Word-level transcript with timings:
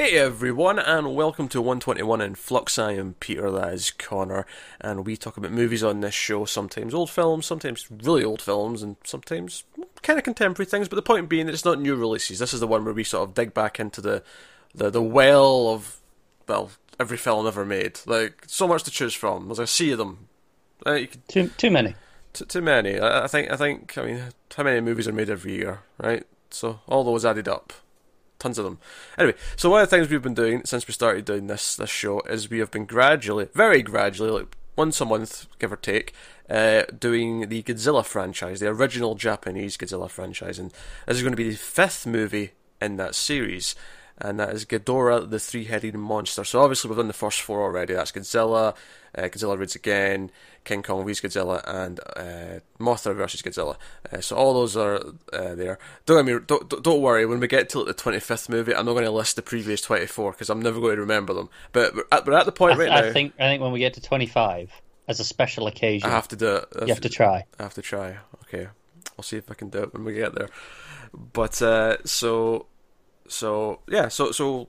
Hey 0.00 0.16
everyone, 0.16 0.78
and 0.78 1.14
welcome 1.14 1.46
to 1.48 1.60
121 1.60 2.22
in 2.22 2.34
Flux. 2.34 2.78
I 2.78 2.92
am 2.92 3.16
Peter, 3.20 3.50
that 3.50 3.74
is 3.74 3.90
Connor, 3.90 4.46
and 4.80 5.04
we 5.04 5.14
talk 5.14 5.36
about 5.36 5.52
movies 5.52 5.84
on 5.84 6.00
this 6.00 6.14
show. 6.14 6.46
Sometimes 6.46 6.94
old 6.94 7.10
films, 7.10 7.44
sometimes 7.44 7.86
really 7.90 8.24
old 8.24 8.40
films, 8.40 8.82
and 8.82 8.96
sometimes 9.04 9.64
kind 10.02 10.18
of 10.18 10.24
contemporary 10.24 10.64
things. 10.64 10.88
But 10.88 10.96
the 10.96 11.02
point 11.02 11.28
being 11.28 11.44
that 11.44 11.52
it's 11.52 11.66
not 11.66 11.82
new 11.82 11.94
releases. 11.96 12.38
This 12.38 12.54
is 12.54 12.60
the 12.60 12.66
one 12.66 12.82
where 12.82 12.94
we 12.94 13.04
sort 13.04 13.28
of 13.28 13.34
dig 13.34 13.52
back 13.52 13.78
into 13.78 14.00
the 14.00 14.22
the, 14.74 14.88
the 14.88 15.02
well 15.02 15.68
of 15.68 16.00
well 16.48 16.70
every 16.98 17.18
film 17.18 17.46
ever 17.46 17.66
made. 17.66 18.00
Like 18.06 18.44
so 18.46 18.66
much 18.66 18.84
to 18.84 18.90
choose 18.90 19.12
from. 19.12 19.48
There's 19.48 19.58
a 19.58 19.66
sea 19.66 19.90
of 19.92 19.98
them. 19.98 20.28
Uh, 20.86 21.00
could, 21.10 21.28
Too 21.28 21.48
too 21.58 21.70
many. 21.70 21.94
t- 22.32 22.46
too 22.46 22.62
many. 22.62 22.98
I, 22.98 23.24
I 23.24 23.26
think. 23.26 23.50
I 23.52 23.56
think. 23.56 23.98
I 23.98 24.04
mean, 24.06 24.22
how 24.56 24.62
many 24.62 24.80
movies 24.80 25.06
are 25.06 25.12
made 25.12 25.28
every 25.28 25.56
year, 25.56 25.80
right? 25.98 26.24
So 26.48 26.80
all 26.88 27.04
those 27.04 27.26
added 27.26 27.48
up, 27.48 27.74
tons 28.40 28.58
of 28.58 28.64
them. 28.64 28.78
Anyway, 29.16 29.36
so 29.56 29.70
one 29.70 29.82
of 29.82 29.88
the 29.88 29.96
things 29.96 30.10
we've 30.10 30.22
been 30.22 30.34
doing 30.34 30.62
since 30.64 30.88
we 30.88 30.92
started 30.92 31.24
doing 31.24 31.46
this 31.46 31.76
this 31.76 31.90
show 31.90 32.20
is 32.22 32.50
we 32.50 32.58
have 32.58 32.70
been 32.70 32.86
gradually, 32.86 33.48
very 33.54 33.82
gradually, 33.82 34.30
like 34.30 34.56
once 34.76 35.00
a 35.00 35.04
month, 35.04 35.46
give 35.58 35.72
or 35.72 35.76
take, 35.76 36.14
uh, 36.48 36.82
doing 36.98 37.48
the 37.48 37.62
Godzilla 37.62 38.04
franchise, 38.04 38.60
the 38.60 38.68
original 38.68 39.14
Japanese 39.14 39.76
Godzilla 39.76 40.10
franchise, 40.10 40.58
and 40.58 40.72
this 41.06 41.18
is 41.18 41.22
going 41.22 41.32
to 41.32 41.36
be 41.36 41.50
the 41.50 41.56
fifth 41.56 42.06
movie 42.06 42.52
in 42.80 42.96
that 42.96 43.14
series. 43.14 43.74
And 44.20 44.38
that 44.38 44.50
is 44.50 44.66
Ghidorah, 44.66 45.30
the 45.30 45.38
three-headed 45.38 45.94
monster. 45.94 46.44
So 46.44 46.60
obviously 46.60 46.88
we've 46.90 46.98
done 46.98 47.06
the 47.06 47.12
first 47.14 47.40
four 47.40 47.62
already. 47.62 47.94
That's 47.94 48.12
Godzilla, 48.12 48.76
uh, 49.16 49.22
Godzilla 49.22 49.58
Rides 49.58 49.74
Again, 49.74 50.30
King 50.64 50.82
Kong 50.82 51.06
vs 51.06 51.22
Godzilla, 51.22 51.62
and 51.66 52.00
uh, 52.16 52.60
Mothra 52.78 53.14
versus 53.16 53.40
Godzilla. 53.40 53.76
Uh, 54.12 54.20
so 54.20 54.36
all 54.36 54.52
those 54.52 54.76
are 54.76 54.96
uh, 55.32 55.54
there. 55.54 55.78
Don't, 56.04 56.26
me, 56.26 56.38
don't 56.46 56.68
don't- 56.82 57.00
worry. 57.00 57.24
When 57.24 57.40
we 57.40 57.46
get 57.46 57.70
to 57.70 57.78
like, 57.78 57.86
the 57.88 57.94
twenty 57.94 58.20
fifth 58.20 58.50
movie, 58.50 58.74
I'm 58.74 58.84
not 58.84 58.92
going 58.92 59.04
to 59.04 59.10
list 59.10 59.36
the 59.36 59.42
previous 59.42 59.80
twenty 59.80 60.04
four 60.06 60.32
because 60.32 60.50
I'm 60.50 60.60
never 60.60 60.80
going 60.80 60.96
to 60.96 61.00
remember 61.00 61.32
them. 61.32 61.48
But 61.72 61.94
we're 61.94 62.04
at, 62.12 62.26
we're 62.26 62.34
at 62.34 62.44
the 62.44 62.52
point 62.52 62.74
I, 62.74 62.76
right 62.78 62.90
I 62.90 63.00
now. 63.06 63.12
think 63.12 63.32
I 63.38 63.44
think 63.44 63.62
when 63.62 63.72
we 63.72 63.78
get 63.78 63.94
to 63.94 64.02
twenty 64.02 64.26
five, 64.26 64.70
as 65.08 65.18
a 65.18 65.24
special 65.24 65.66
occasion, 65.66 66.10
I 66.10 66.12
have 66.12 66.28
to 66.28 66.36
do 66.36 66.56
it. 66.56 66.68
you 66.82 66.88
have 66.88 67.00
to 67.00 67.08
try. 67.08 67.46
I 67.58 67.62
have 67.62 67.74
to 67.74 67.82
try. 67.82 68.18
Okay, 68.44 68.68
I'll 69.18 69.22
see 69.24 69.38
if 69.38 69.50
I 69.50 69.54
can 69.54 69.70
do 69.70 69.78
it 69.84 69.94
when 69.94 70.04
we 70.04 70.12
get 70.12 70.34
there. 70.34 70.50
But 71.14 71.62
uh, 71.62 71.96
so, 72.04 72.66
so 73.30 73.80
yeah, 73.88 74.08
so 74.08 74.32
so 74.32 74.68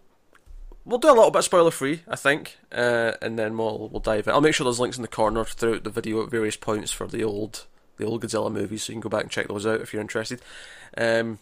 we'll 0.85 0.99
do 0.99 1.09
a 1.09 1.13
little 1.13 1.31
bit 1.31 1.43
spoiler 1.43 1.71
free, 1.71 2.03
I 2.07 2.15
think, 2.15 2.57
uh, 2.71 3.13
and 3.21 3.37
then 3.37 3.57
we'll 3.57 3.89
we'll 3.89 3.99
dive 3.99 4.27
in. 4.27 4.33
I'll 4.33 4.41
make 4.41 4.53
sure 4.53 4.63
there's 4.63 4.79
links 4.79 4.97
in 4.97 5.01
the 5.01 5.07
corner 5.07 5.43
throughout 5.43 5.83
the 5.83 5.89
video 5.89 6.23
at 6.23 6.31
various 6.31 6.55
points 6.55 6.91
for 6.91 7.07
the 7.07 7.23
old 7.23 7.65
the 7.97 8.05
old 8.05 8.23
Godzilla 8.23 8.51
movies, 8.51 8.83
so 8.83 8.91
you 8.91 8.95
can 8.95 9.01
go 9.01 9.09
back 9.09 9.23
and 9.23 9.31
check 9.31 9.47
those 9.47 9.65
out 9.65 9.81
if 9.81 9.93
you're 9.93 10.01
interested. 10.01 10.41
Um, 10.97 11.39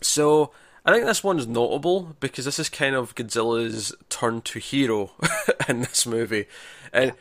so. 0.00 0.52
I 0.84 0.92
think 0.92 1.04
this 1.04 1.24
one's 1.24 1.46
notable 1.46 2.16
because 2.18 2.46
this 2.46 2.58
is 2.58 2.70
kind 2.70 2.94
of 2.94 3.14
Godzilla's 3.14 3.94
turn 4.08 4.40
to 4.42 4.58
hero 4.58 5.10
in 5.68 5.80
this 5.80 6.06
movie, 6.06 6.46
and 6.94 7.12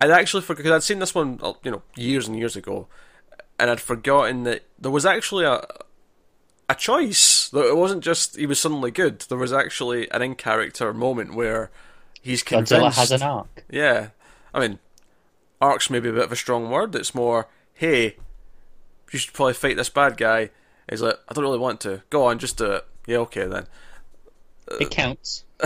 I'd 0.00 0.12
actually 0.12 0.42
forgot 0.42 0.58
because 0.58 0.72
I'd 0.72 0.82
seen 0.84 1.00
this 1.00 1.14
one, 1.14 1.40
uh, 1.42 1.54
you 1.64 1.72
know, 1.72 1.82
years 1.96 2.28
and 2.28 2.38
years 2.38 2.54
ago, 2.54 2.86
and 3.58 3.68
I'd 3.68 3.80
forgotten 3.80 4.44
that 4.44 4.62
there 4.78 4.92
was 4.92 5.04
actually 5.04 5.44
a 5.44 5.66
a 6.68 6.74
choice. 6.74 7.35
It 7.52 7.76
wasn't 7.76 8.04
just 8.04 8.36
he 8.36 8.46
was 8.46 8.60
suddenly 8.60 8.90
good. 8.90 9.20
There 9.20 9.38
was 9.38 9.52
actually 9.52 10.10
an 10.10 10.22
in 10.22 10.34
character 10.34 10.92
moment 10.92 11.34
where 11.34 11.70
he's 12.20 12.42
convinced. 12.42 12.72
Godzilla 12.72 12.94
has 12.94 13.10
an 13.10 13.22
arc. 13.22 13.64
Yeah, 13.70 14.08
I 14.52 14.60
mean, 14.60 14.78
arc's 15.60 15.90
maybe 15.90 16.08
a 16.08 16.12
bit 16.12 16.24
of 16.24 16.32
a 16.32 16.36
strong 16.36 16.70
word. 16.70 16.94
It's 16.94 17.14
more, 17.14 17.48
hey, 17.74 18.16
you 19.12 19.18
should 19.18 19.34
probably 19.34 19.54
fight 19.54 19.76
this 19.76 19.88
bad 19.88 20.16
guy. 20.16 20.50
He's 20.88 21.02
like, 21.02 21.18
I 21.28 21.34
don't 21.34 21.44
really 21.44 21.58
want 21.58 21.80
to. 21.80 22.02
Go 22.10 22.26
on, 22.26 22.38
just 22.38 22.58
do 22.58 22.72
it. 22.72 22.86
Yeah, 23.06 23.18
okay 23.18 23.46
then. 23.46 23.66
It 24.80 24.90
counts. 24.90 25.44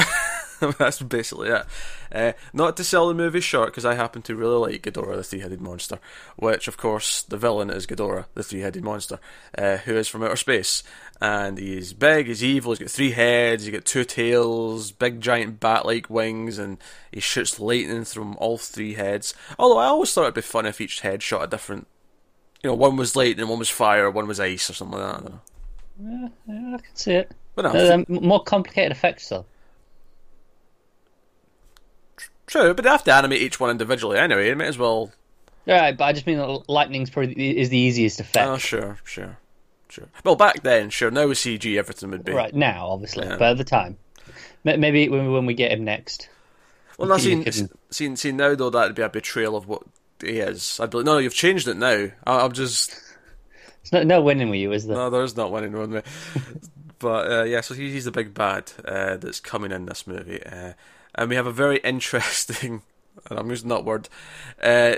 That's 0.79 1.01
basically 1.01 1.49
it. 1.49 1.67
Uh, 2.13 2.33
not 2.53 2.77
to 2.77 2.85
sell 2.85 3.09
the 3.09 3.15
movie 3.15 3.41
short, 3.41 3.69
because 3.69 3.85
I 3.85 3.95
happen 3.95 4.23
to 4.23 4.35
really 4.35 4.73
like 4.73 4.83
Ghidorah, 4.83 5.17
the 5.17 5.25
three-headed 5.25 5.61
monster, 5.61 5.99
which, 6.37 6.69
of 6.69 6.77
course, 6.77 7.23
the 7.23 7.37
villain 7.37 7.71
is 7.71 7.87
Ghidorah, 7.87 8.27
the 8.35 8.43
three-headed 8.43 8.85
monster, 8.85 9.19
uh, 9.57 9.79
who 9.79 9.97
is 9.97 10.09
from 10.09 10.23
outer 10.23 10.37
space, 10.37 10.83
and 11.21 11.59
he's 11.59 11.93
big, 11.93 12.27
he's 12.27 12.45
evil, 12.45 12.73
he's 12.73 12.79
got 12.79 12.91
three 12.91 13.13
heads, 13.13 13.65
he's 13.65 13.75
got 13.75 13.85
two 13.85 14.05
tails, 14.05 14.93
big 14.93 15.21
giant 15.21 15.61
bat-like 15.61 16.11
wings, 16.11 16.59
and 16.59 16.79
he 17.11 17.21
shoots 17.21 17.61
lightning 17.61 18.05
from 18.05 18.37
all 18.37 18.59
three 18.59 18.95
heads. 18.95 19.35
Although 19.59 19.79
I 19.79 19.87
always 19.87 20.13
thought 20.13 20.23
it'd 20.23 20.35
be 20.35 20.43
fun 20.43 20.67
if 20.67 20.81
each 20.81 21.01
head 21.01 21.23
shot 21.23 21.45
a 21.45 21.47
different, 21.47 21.87
you 22.63 22.69
know, 22.69 22.75
one 22.75 22.97
was 22.97 23.17
lightning, 23.17 23.49
one 23.49 23.59
was 23.59 23.71
fire, 23.71 24.11
one 24.11 24.27
was 24.27 24.41
ice, 24.41 24.69
or 24.69 24.75
something 24.75 24.99
like 24.99 25.09
that. 25.09 25.17
I 25.17 25.23
don't 25.23 25.33
know. 25.33 25.41
Yeah, 26.49 26.75
I 26.77 26.79
can 26.79 26.97
see 26.97 27.13
it. 27.13 27.33
But 27.55 27.73
no, 27.73 27.95
um, 27.95 28.07
more 28.09 28.43
complicated 28.43 28.93
effects 28.93 29.29
though. 29.29 29.45
True, 32.51 32.75
but 32.75 32.83
they 32.85 32.91
have 32.91 33.05
to 33.05 33.15
animate 33.15 33.41
each 33.43 33.59
one 33.61 33.71
individually 33.71 34.19
anyway. 34.19 34.51
It 34.51 34.57
might 34.59 34.67
as 34.67 34.79
well 34.79 35.13
Right, 35.67 35.97
but 35.97 36.05
I 36.05 36.13
just 36.13 36.27
mean 36.27 36.39
that 36.39 36.69
lightning's 36.69 37.11
probably 37.11 37.59
is 37.59 37.69
the 37.69 37.79
easiest 37.79 38.19
effect. 38.21 38.49
Oh, 38.49 38.57
sure, 38.57 38.99
sure, 39.05 39.39
sure. 39.89 40.09
Well, 40.25 40.35
back 40.37 40.63
then, 40.63 40.91
sure. 40.91 41.11
Now 41.11 41.29
with 41.29 41.39
CG, 41.39 41.77
everything 41.79 42.11
would 42.11 42.25
be. 42.25 42.33
Right 42.33 42.55
now, 42.55 42.89
obviously, 42.89 43.27
Yeah. 43.27 43.37
but 43.37 43.51
at 43.53 43.59
the 43.59 43.65
time, 43.65 43.97
maybe 44.65 45.09
when 45.09 45.31
when 45.33 45.47
we 45.47 45.55
get 45.55 45.71
him 45.73 45.85
next. 45.85 46.29
Well, 46.99 47.09
now, 47.09 47.19
couldn't- 47.19 47.71
seen, 47.91 48.17
seen 48.17 48.37
now 48.37 48.55
though, 48.55 48.71
that'd 48.71 48.95
be 48.97 49.03
a 49.03 49.09
betrayal 49.09 49.57
of 49.57 49.69
what 49.69 49.83
he 50.21 50.39
is. 50.41 50.79
I'd 50.81 50.91
be 50.91 50.99
like, 50.99 51.07
no, 51.07 51.13
no, 51.15 51.19
you've 51.19 51.35
changed 51.35 51.69
it 51.69 51.77
now. 51.77 52.09
I, 52.27 52.41
I'm 52.41 52.53
just 52.53 52.91
There's 53.83 53.93
no, 53.93 54.03
no 54.03 54.23
winning 54.23 54.51
with 54.51 54.61
you, 54.61 54.73
is 54.73 54.87
there? 54.87 54.97
no, 54.97 55.09
there's 55.09 55.37
not 55.37 55.53
winning 55.53 55.73
with 55.73 55.91
me. 55.91 56.01
but 56.99 57.31
uh, 57.31 57.45
yeah, 57.45 57.61
so 57.61 57.75
he's 57.75 58.05
the 58.07 58.11
big 58.11 58.35
bad 58.35 58.73
uh, 58.85 59.17
that's 59.17 59.41
coming 59.41 59.73
in 59.73 59.87
this 59.87 60.07
movie, 60.07 60.43
uh, 60.45 60.73
and 61.15 61.31
we 61.31 61.37
have 61.37 61.47
a 61.47 61.53
very 61.53 61.79
interesting, 61.85 62.83
and 63.29 63.39
I'm 63.39 63.51
using 63.51 63.69
that 63.69 63.85
word, 63.85 64.09
uh, 64.63 64.97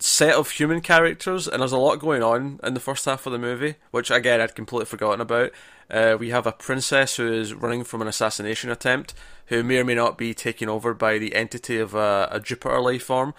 set 0.00 0.34
of 0.34 0.50
human 0.50 0.80
characters, 0.80 1.48
and 1.48 1.60
there's 1.60 1.72
a 1.72 1.78
lot 1.78 1.96
going 1.96 2.22
on 2.22 2.60
in 2.62 2.74
the 2.74 2.80
first 2.80 3.04
half 3.04 3.26
of 3.26 3.32
the 3.32 3.38
movie, 3.38 3.76
which 3.90 4.10
again 4.10 4.40
I'd 4.40 4.54
completely 4.54 4.86
forgotten 4.86 5.20
about. 5.20 5.50
Uh, 5.90 6.16
we 6.18 6.30
have 6.30 6.46
a 6.46 6.52
princess 6.52 7.16
who 7.16 7.32
is 7.32 7.54
running 7.54 7.82
from 7.82 8.02
an 8.02 8.08
assassination 8.08 8.70
attempt, 8.70 9.14
who 9.46 9.62
may 9.62 9.78
or 9.78 9.84
may 9.84 9.94
not 9.94 10.18
be 10.18 10.34
taken 10.34 10.68
over 10.68 10.94
by 10.94 11.18
the 11.18 11.34
entity 11.34 11.78
of 11.78 11.94
a, 11.94 12.28
a 12.30 12.40
Jupiter 12.40 12.80
life 12.80 13.04
form. 13.04 13.34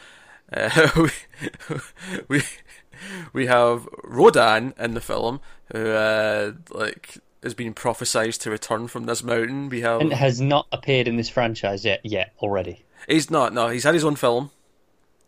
Uh, 0.51 0.89
we, 0.97 1.09
we 2.27 2.41
we 3.33 3.45
have 3.45 3.87
Rodan 4.03 4.73
in 4.77 4.95
the 4.95 5.01
film, 5.01 5.39
who 5.71 5.91
uh, 5.91 6.53
like 6.71 7.19
is 7.43 7.53
been 7.53 7.73
prophesized 7.73 8.41
to 8.41 8.51
return 8.51 8.87
from 8.87 9.05
this 9.05 9.23
mountain. 9.23 9.69
We 9.69 9.81
have 9.81 10.01
And 10.01 10.11
has 10.13 10.41
not 10.41 10.67
appeared 10.71 11.07
in 11.07 11.15
this 11.17 11.29
franchise 11.29 11.85
yet. 11.85 12.01
Yet 12.03 12.33
already. 12.39 12.83
he's 13.07 13.29
not 13.31 13.53
no 13.53 13.69
he's 13.69 13.83
had 13.83 13.93
his 13.93 14.03
own 14.03 14.15
film. 14.15 14.51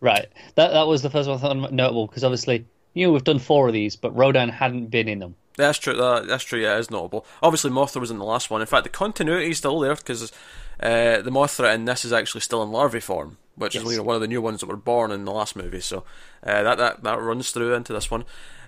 Right. 0.00 0.26
That 0.56 0.72
that 0.72 0.86
was 0.86 1.02
the 1.02 1.10
first 1.10 1.28
one 1.28 1.38
I 1.38 1.40
thought 1.40 1.72
notable 1.72 2.06
because 2.06 2.24
obviously 2.24 2.66
you 2.94 3.06
know 3.06 3.12
we've 3.12 3.24
done 3.24 3.38
four 3.38 3.68
of 3.68 3.72
these, 3.74 3.96
but 3.96 4.14
Rodan 4.16 4.48
hadn't 4.50 4.86
been 4.86 5.08
in 5.08 5.18
them. 5.20 5.36
That's 5.56 5.78
true. 5.78 5.94
That, 5.94 6.26
that's 6.26 6.44
true. 6.44 6.60
Yeah, 6.60 6.76
it 6.76 6.80
is 6.80 6.90
notable. 6.90 7.26
Obviously, 7.42 7.70
Mothra 7.70 8.00
was 8.00 8.10
in 8.10 8.18
the 8.18 8.24
last 8.24 8.48
one. 8.50 8.62
In 8.62 8.66
fact, 8.66 8.84
the 8.84 8.90
continuity 8.90 9.50
is 9.50 9.58
still 9.58 9.78
there 9.80 9.94
because 9.94 10.32
uh, 10.80 11.20
the 11.20 11.30
Mothra 11.30 11.74
in 11.74 11.84
this 11.84 12.06
is 12.06 12.12
actually 12.12 12.40
still 12.40 12.62
in 12.62 12.70
larvae 12.72 13.00
form, 13.00 13.36
which 13.54 13.74
Yes. 13.74 13.84
is 13.84 13.90
you 13.92 13.96
know, 13.98 14.02
one 14.02 14.14
of 14.14 14.22
the 14.22 14.28
new 14.28 14.40
ones 14.40 14.60
that 14.60 14.66
were 14.66 14.76
born 14.76 15.10
in 15.12 15.26
the 15.26 15.30
last 15.30 15.54
movie. 15.54 15.80
So 15.80 16.04
uh, 16.42 16.62
that 16.62 16.78
that 16.78 17.02
that 17.04 17.20
runs 17.20 17.50
through 17.50 17.74
into 17.74 17.92
this 17.92 18.10
one. 18.10 18.24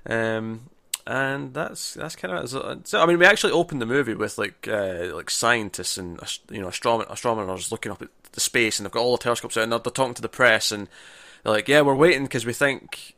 Um, 0.06 0.68
and 1.06 1.52
that's 1.52 1.94
that's 1.94 2.16
kind 2.16 2.34
of 2.34 2.48
so. 2.48 3.00
I 3.00 3.06
mean, 3.06 3.18
we 3.18 3.26
actually 3.26 3.52
opened 3.52 3.82
the 3.82 3.86
movie 3.86 4.14
with 4.14 4.38
like 4.38 4.66
uh, 4.68 5.10
like 5.14 5.30
scientists 5.30 5.98
and 5.98 6.18
you 6.50 6.60
know 6.60 6.68
astronom- 6.68 7.10
astronomers 7.10 7.70
looking 7.70 7.92
up 7.92 8.02
at 8.02 8.08
the 8.32 8.40
space, 8.40 8.78
and 8.78 8.86
they've 8.86 8.92
got 8.92 9.00
all 9.00 9.16
the 9.16 9.22
telescopes 9.22 9.56
out, 9.56 9.64
and 9.64 9.72
they're, 9.72 9.78
they're 9.78 9.90
talking 9.90 10.14
to 10.14 10.22
the 10.22 10.28
press, 10.28 10.72
and 10.72 10.88
they're 11.42 11.52
like, 11.52 11.68
"Yeah, 11.68 11.82
we're 11.82 11.94
waiting 11.94 12.24
because 12.24 12.46
we 12.46 12.52
think 12.52 13.14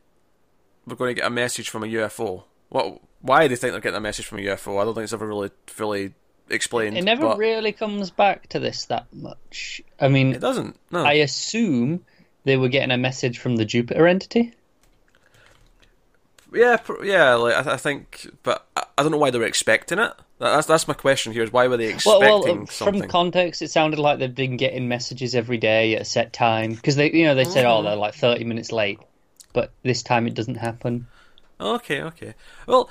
we're 0.87 0.97
going 0.97 1.15
to 1.15 1.21
get 1.21 1.27
a 1.27 1.31
message 1.31 1.69
from 1.69 1.85
a 1.85 1.87
UFO." 1.87 2.45
What? 2.69 3.01
Why 3.21 3.43
do 3.43 3.49
they 3.49 3.57
think 3.57 3.73
they're 3.73 3.81
getting 3.81 3.97
a 3.97 4.01
message 4.01 4.27
from 4.27 4.39
a 4.39 4.43
UFO? 4.43 4.81
I 4.81 4.85
don't 4.85 4.95
think 4.95 5.05
it's 5.05 5.13
ever 5.13 5.27
really 5.27 5.51
fully 5.67 6.15
explained. 6.49 6.97
It 6.97 7.05
never 7.05 7.23
but 7.23 7.39
really 7.39 7.73
comes 7.73 8.11
back 8.11 8.49
to 8.49 8.59
this 8.59 8.85
that 8.87 9.07
much. 9.13 9.83
I 10.01 10.09
mean, 10.09 10.33
It 10.33 10.41
doesn't. 10.41 10.79
No. 10.91 11.05
I 11.05 11.15
assume 11.15 12.05
they 12.45 12.57
were 12.57 12.69
getting 12.69 12.93
a 12.93 12.99
message 12.99 13.39
from 13.39 13.57
the 13.57 13.65
Jupiter 13.65 14.07
entity. 14.07 14.53
Yeah, 16.53 16.79
yeah. 17.03 17.35
Like 17.35 17.67
I, 17.67 17.73
I 17.75 17.77
think, 17.77 18.29
but 18.43 18.67
I, 18.77 18.85
I 18.99 19.03
don't 19.03 19.13
know 19.13 19.19
why 19.19 19.31
they 19.31 19.39
were 19.39 19.45
expecting 19.45 19.99
it. 19.99 20.13
That- 20.39 20.55
That's 20.55 20.67
that's 20.67 20.89
my 20.89 20.95
question 20.95 21.33
here. 21.33 21.43
Is 21.43 21.53
why 21.53 21.67
were 21.67 21.77
they 21.77 21.87
expecting 21.89 22.21
well, 22.21 22.63
uh, 22.63 22.67
something? 22.67 23.01
from 23.03 23.09
context, 23.11 23.63
it 23.63 23.71
sounded 23.71 23.99
like 23.99 24.19
they've 24.19 24.35
been 24.35 24.57
getting 24.57 24.87
messages 24.89 25.35
every 25.35 25.59
day 25.59 25.95
at 25.97 26.03
a 26.03 26.05
set 26.05 26.33
time 26.33 26.75
because 26.75 26.97
they, 26.97 27.11
you 27.11 27.25
know, 27.25 27.35
they 27.35 27.45
said, 27.45 27.65
"Oh, 27.65 27.83
they're 27.83 27.97
like 27.97 28.15
thirty 28.15 28.45
minutes 28.45 28.71
late," 28.73 29.01
but 29.53 29.73
this 29.83 30.03
time 30.03 30.27
it 30.27 30.35
doesn't 30.35 30.57
happen. 30.57 31.07
Okay, 31.59 32.03
okay. 32.03 32.35
Well, 32.67 32.91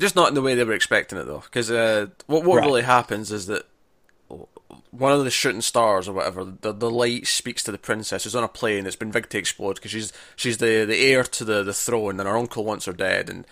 just 0.00 0.16
not 0.16 0.28
in 0.28 0.34
the 0.34 0.42
way 0.42 0.54
they 0.54 0.64
were 0.64 0.72
expecting 0.72 1.18
it 1.18 1.24
though, 1.24 1.42
because 1.44 1.70
uh, 1.70 2.06
what 2.26 2.44
what 2.44 2.56
Right. 2.56 2.66
really 2.66 2.82
happens 2.82 3.30
is 3.30 3.46
that 3.46 3.66
one 4.96 5.12
of 5.12 5.24
the 5.24 5.30
shooting 5.30 5.60
stars 5.60 6.08
or 6.08 6.12
whatever, 6.12 6.44
the 6.44 6.72
the 6.72 6.90
light 6.90 7.26
speaks 7.26 7.62
to 7.64 7.72
the 7.72 7.78
princess 7.78 8.24
who's 8.24 8.36
on 8.36 8.44
a 8.44 8.48
plane 8.48 8.84
that's 8.84 8.96
been 8.96 9.10
rigged 9.10 9.30
to 9.30 9.38
explode 9.38 9.74
because 9.74 9.90
she's 9.90 10.12
she's 10.36 10.58
the 10.58 10.84
the 10.84 10.96
heir 10.96 11.24
to 11.24 11.44
the 11.44 11.62
the 11.62 11.74
throne 11.74 12.20
and 12.20 12.28
her 12.28 12.36
uncle 12.36 12.64
wants 12.64 12.86
her 12.86 12.92
dead 12.92 13.28
and 13.28 13.46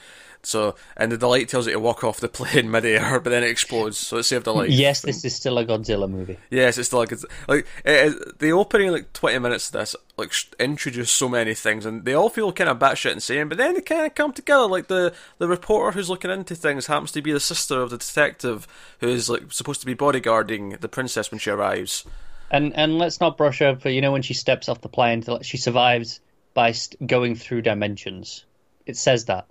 so, 0.45 0.75
and 0.97 1.13
the 1.13 1.29
light 1.29 1.49
tells 1.49 1.69
it 1.69 1.73
to 1.73 1.79
walk 1.79 2.03
off 2.03 2.19
the 2.19 2.29
plane 2.29 2.71
midair, 2.71 3.21
but 3.21 3.31
then 3.31 3.45
it 3.45 3.51
explodes, 3.51 3.97
so 3.97 4.17
it 4.17 4.25
saved 4.25 4.47
a 4.47 4.53
life. 4.53 4.71
Yes, 4.71 5.03
this 5.03 5.25
is 5.25 5.35
still 5.37 5.59
a 5.59 5.65
Godzilla 5.65 6.11
movie. 6.11 6.39
Yes, 6.51 6.79
it's 6.79 6.89
still 6.89 6.99
like 6.99 7.13
it's 7.13 7.25
like 7.47 7.67
it, 7.85 8.39
the 8.41 8.51
opening 8.51 8.91
like 8.91 9.13
twenty 9.13 9.39
minutes 9.39 9.69
of 9.69 9.73
this 9.73 9.97
like 10.17 10.33
introduce 10.59 11.11
so 11.11 11.29
many 11.29 11.55
things, 11.55 11.87
and 11.87 12.05
they 12.05 12.15
all 12.15 12.29
feel 12.29 12.53
kind 12.53 12.71
of 12.71 12.79
batshit 12.79 13.13
insane, 13.13 13.49
but 13.49 13.59
then 13.59 13.75
they 13.75 13.81
kind 13.81 14.07
of 14.07 14.15
come 14.15 14.33
together. 14.33 14.67
Like 14.67 14.89
the 14.89 15.15
the 15.39 15.47
reporter 15.49 15.93
who's 15.93 16.11
looking 16.11 16.31
into 16.31 16.57
things 16.57 16.87
happens 16.87 17.13
to 17.13 17.23
be 17.23 17.33
the 17.33 17.41
sister 17.41 17.81
of 17.81 17.91
the 17.91 17.99
detective 17.99 18.67
who's 18.99 19.31
like 19.31 19.53
supposed 19.53 19.81
to 19.81 19.87
be 19.87 19.95
bodyguarding 19.95 20.81
the 20.81 20.89
princess 20.89 21.31
when 21.31 21.39
she 21.39 21.51
arrives. 21.51 22.05
And 22.51 22.75
and 22.75 22.99
let's 22.99 23.21
not 23.21 23.37
brush 23.37 23.63
over. 23.63 23.89
You 23.89 24.01
know 24.01 24.13
when 24.13 24.23
she 24.23 24.35
steps 24.35 24.69
off 24.69 24.81
the 24.81 24.89
plane, 24.89 25.25
she 25.43 25.57
survives 25.57 26.21
by 26.53 26.75
going 27.07 27.37
through 27.37 27.63
dimensions. 27.63 28.45
It 28.87 28.97
says 28.97 29.27
that. 29.27 29.47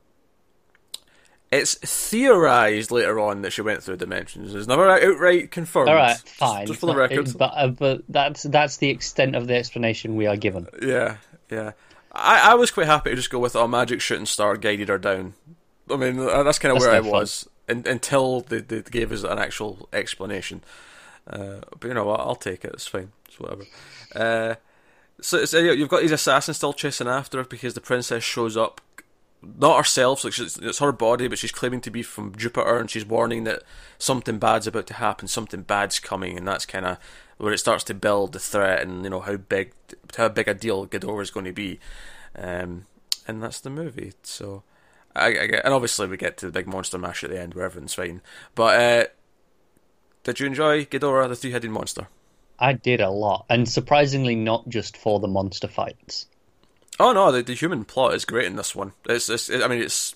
It's 1.52 1.76
theorized 1.76 2.92
later 2.92 3.20
on 3.20 3.42
that 3.42 3.52
she 3.52 3.62
went 3.62 3.84
through 3.84 3.98
dimensions. 3.98 4.56
It's 4.56 4.68
never 4.68 4.90
outright 4.90 5.52
confirmed. 5.52 5.90
All 5.90 5.96
right, 5.96 6.18
fine. 6.18 6.66
Just 6.66 6.80
for 6.80 6.86
the 6.86 6.96
record, 6.96 7.28
it, 7.28 7.38
but, 7.38 7.52
uh, 7.54 7.68
but 7.68 8.04
that's 8.08 8.44
that's 8.44 8.78
the 8.78 8.90
extent 8.90 9.36
of 9.36 9.48
the 9.48 9.56
explanation 9.56 10.16
we 10.16 10.28
are 10.28 10.38
given. 10.38 10.68
Yeah, 10.82 11.18
yeah. 11.50 11.74
I, 12.14 12.52
I 12.52 12.56
was 12.56 12.72
quite 12.72 12.88
happy 12.88 13.10
to 13.10 13.16
just 13.18 13.30
go 13.30 13.40
with 13.40 13.56
a 13.56 13.60
oh, 13.60 13.68
magic 13.68 14.00
shooting 14.00 14.26
star 14.26 14.56
guided 14.56 14.88
her 14.88 14.98
down. 14.98 15.34
I 15.90 15.98
mean, 15.98 16.20
uh, 16.20 16.44
that's 16.44 16.60
kind 16.60 16.76
of 16.76 16.82
where 16.82 16.92
I 16.92 17.02
was 17.02 17.50
in, 17.68 17.84
until 17.86 18.42
they, 18.42 18.60
they 18.60 18.82
gave 18.82 19.12
us 19.12 19.24
an 19.24 19.38
actual 19.38 19.90
explanation. 19.92 20.64
Uh, 21.28 21.60
but 21.80 21.88
you 21.88 21.94
know 21.94 22.06
what? 22.06 22.22
I'll 22.22 22.36
take 22.36 22.64
it. 22.64 22.72
It's 22.74 22.88
fine. 22.88 23.12
It's 23.28 23.40
whatever. 23.40 23.64
Uh, 24.16 24.56
so, 25.22 25.46
so 25.46 25.60
you've 25.60 25.90
got 25.90 26.02
these 26.02 26.12
assassins 26.12 26.58
still 26.58 26.74
chasing 26.74 27.08
after 27.08 27.40
her 27.40 27.44
because 27.44 27.74
the 27.74 27.82
princess 27.82 28.24
shows 28.24 28.58
up 28.58 28.82
not 29.42 29.78
herself, 29.78 30.24
like 30.24 30.38
it's 30.38 30.80
her 30.80 30.92
body, 30.92 31.28
but 31.28 31.40
she's 31.40 31.52
claiming 31.52 31.82
to 31.82 31.92
be 31.92 32.04
from 32.04 32.36
Jupiter, 32.36 32.78
and 32.78 32.90
she's 32.90 33.06
warning 33.06 33.44
that 33.46 33.64
something 33.98 34.38
bad's 34.38 34.68
about 34.68 34.88
to 34.88 34.94
happen, 34.96 35.28
something 35.28 35.62
bad's 35.64 36.00
coming, 36.00 36.38
and 36.38 36.48
that's 36.48 36.66
kind 36.66 36.86
of 36.86 36.98
where 37.38 37.54
it 37.54 37.58
starts 37.58 37.84
to 37.86 37.94
build 37.96 38.34
the 38.34 38.40
threat 38.40 38.82
and 38.82 39.04
you 39.04 39.10
know 39.10 39.20
how 39.20 39.36
big 39.36 39.74
how 40.16 40.30
big 40.30 40.48
a 40.48 40.54
deal 40.54 40.86
Ghidorah 40.86 41.24
is 41.24 41.32
going 41.32 41.48
to 41.48 41.54
be, 41.54 41.80
um, 42.36 42.86
and 43.28 43.42
that's 43.42 43.60
the 43.60 43.72
movie. 43.72 44.14
So, 44.22 44.64
I, 45.16 45.28
I, 45.28 45.62
and 45.64 45.74
obviously 45.74 46.08
we 46.08 46.18
get 46.18 46.38
to 46.38 46.46
the 46.46 46.52
big 46.52 46.68
monster 46.68 47.00
mash 47.00 47.24
at 47.24 47.32
the 47.32 47.42
end 47.42 47.56
where 47.56 47.66
everything's 47.66 47.96
fine. 47.96 48.22
But 48.54 48.80
uh, 48.80 49.06
did 50.24 50.40
you 50.40 50.46
enjoy 50.46 50.86
Ghidorah, 50.86 51.30
the 51.30 51.36
three-headed 51.36 51.72
monster? 51.72 52.08
I 52.60 52.74
did 52.74 53.02
a 53.02 53.10
lot, 53.10 53.46
and 53.50 53.68
surprisingly, 53.68 54.36
not 54.36 54.70
just 54.70 54.96
for 54.96 55.20
the 55.20 55.28
monster 55.28 55.68
fights. 55.68 56.28
Oh 57.02 57.14
no, 57.14 57.32
the, 57.32 57.42
the 57.42 57.56
human 57.56 57.84
plot 57.84 58.14
is 58.14 58.26
great 58.26 58.46
in 58.46 58.58
this 58.58 58.76
one. 58.76 58.94
It's, 59.10 59.28
it's 59.28 59.50
it, 59.50 59.64
I 59.64 59.68
mean, 59.68 59.82
it's 59.82 60.14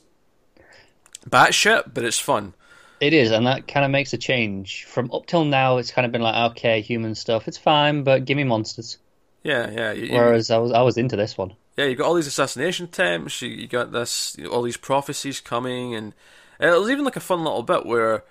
batshit, 1.27 1.95
but 1.95 2.03
it's 2.03 2.19
fun. 2.19 2.53
It 3.01 3.11
is, 3.11 3.31
and 3.31 3.47
that 3.47 3.67
kind 3.67 3.83
of 3.83 3.91
makes 3.91 4.13
a 4.13 4.19
change. 4.19 4.85
From 4.85 5.11
up 5.11 5.25
till 5.25 5.45
now, 5.45 5.77
it's 5.77 5.89
kind 5.89 6.05
of 6.05 6.11
been 6.11 6.21
like, 6.21 6.51
okay, 6.51 6.81
human 6.81 7.15
stuff, 7.15 7.47
it's 7.47 7.57
fine, 7.57 8.03
but 8.03 8.25
give 8.25 8.37
me 8.37 8.43
monsters. 8.43 8.99
Yeah, 9.41 9.71
yeah. 9.71 9.91
You, 9.93 10.13
Whereas 10.13 10.51
I 10.51 10.59
was, 10.59 10.71
I 10.71 10.83
was 10.83 10.95
into 10.97 11.15
this 11.15 11.35
one. 11.35 11.55
Yeah, 11.75 11.85
you 11.85 11.95
got 11.95 12.05
all 12.05 12.13
these 12.13 12.27
assassination 12.27 12.85
attempts. 12.85 13.41
You, 13.41 13.49
you 13.49 13.67
got 13.67 13.91
this, 13.91 14.35
you 14.37 14.43
know, 14.43 14.51
all 14.51 14.61
these 14.61 14.77
prophecies 14.77 15.41
coming, 15.41 15.95
and 15.95 16.13
it 16.59 16.67
was 16.67 16.91
even 16.91 17.03
like 17.03 17.15
a 17.15 17.19
fun 17.19 17.43
little 17.43 17.63
bit 17.63 17.85
where 17.85 18.23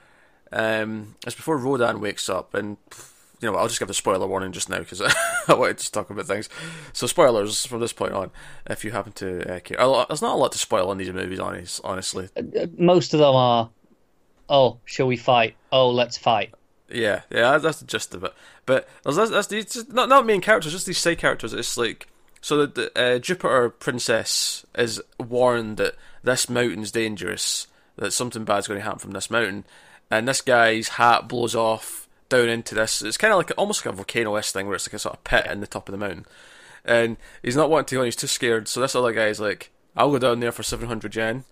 um, 0.52 1.16
it's 1.26 1.34
before 1.34 1.58
Rodan 1.58 2.00
wakes 2.00 2.28
up, 2.28 2.54
and 2.54 2.76
you 3.44 3.52
know, 3.52 3.58
I'll 3.58 3.68
just 3.68 3.78
give 3.78 3.88
the 3.88 3.94
spoiler 3.94 4.26
warning 4.26 4.52
just 4.52 4.70
now 4.70 4.78
because 4.78 5.02
I 5.48 5.52
wanted 5.54 5.78
to 5.78 5.92
talk 5.92 6.08
about 6.08 6.26
things. 6.26 6.48
So 6.94 7.06
spoilers 7.06 7.66
from 7.66 7.80
this 7.80 7.92
point 7.92 8.12
on, 8.12 8.30
if 8.66 8.84
you 8.84 8.92
happen 8.92 9.12
to 9.12 9.56
uh, 9.56 9.60
care. 9.60 9.76
There's 9.76 10.22
not 10.22 10.34
a 10.34 10.38
lot 10.38 10.52
to 10.52 10.58
spoil 10.58 10.90
in 10.92 10.98
these 10.98 11.12
movies, 11.12 11.80
honestly. 11.84 12.30
Uh, 12.34 12.58
uh, 12.58 12.66
most 12.78 13.12
of 13.12 13.20
them 13.20 13.34
are, 13.34 13.68
oh, 14.48 14.78
shall 14.86 15.06
we 15.06 15.18
fight? 15.18 15.56
Oh, 15.70 15.90
let's 15.90 16.16
fight. 16.16 16.54
Yeah, 16.88 17.22
yeah, 17.30 17.58
that's 17.58 17.80
the 17.80 17.86
gist 17.86 18.14
of 18.14 18.24
it. 18.24 18.32
But 18.64 18.88
that's, 19.04 19.16
that's 19.16 19.48
these 19.48 19.88
not 19.88 20.08
not 20.08 20.24
main 20.24 20.40
characters, 20.40 20.72
just 20.72 20.86
these 20.86 20.98
side 20.98 21.18
characters. 21.18 21.52
It's 21.52 21.76
like 21.76 22.06
so 22.40 22.66
the, 22.66 22.90
the 22.94 22.98
uh, 22.98 23.18
Jupiter 23.18 23.68
princess 23.70 24.64
is 24.76 25.02
warned 25.18 25.78
that 25.78 25.96
this 26.22 26.48
mountain's 26.48 26.90
dangerous, 26.90 27.66
that 27.96 28.12
something 28.12 28.44
bad's 28.44 28.68
going 28.68 28.80
to 28.80 28.84
happen 28.84 29.00
from 29.00 29.10
this 29.12 29.30
mountain, 29.30 29.64
and 30.10 30.28
this 30.28 30.40
guy's 30.40 30.88
hat 30.88 31.26
blows 31.26 31.54
off 31.54 32.03
down 32.36 32.48
into 32.48 32.74
this. 32.74 33.02
It's 33.02 33.16
kind 33.16 33.32
of 33.32 33.38
like 33.38 33.52
almost 33.56 33.84
like 33.84 33.92
a 33.92 33.96
volcano 33.96 34.34
esque 34.36 34.52
thing 34.52 34.66
where 34.66 34.74
it's 34.76 34.88
like 34.88 34.94
a 34.94 34.98
sort 34.98 35.16
of 35.16 35.24
pit 35.24 35.46
in 35.46 35.60
the 35.60 35.66
top 35.66 35.88
of 35.88 35.92
the 35.92 35.98
mountain, 35.98 36.26
and 36.84 37.16
he's 37.42 37.56
not 37.56 37.70
wanting 37.70 37.86
to 37.86 37.94
go. 37.96 38.00
and 38.00 38.06
He's 38.06 38.16
too 38.16 38.26
scared. 38.26 38.68
So 38.68 38.80
this 38.80 38.94
other 38.94 39.12
guy's 39.12 39.40
like, 39.40 39.70
"I'll 39.96 40.10
go 40.10 40.18
down 40.18 40.40
there 40.40 40.52
for 40.52 40.62
seven 40.62 40.88
hundred 40.88 41.14
yen," 41.16 41.44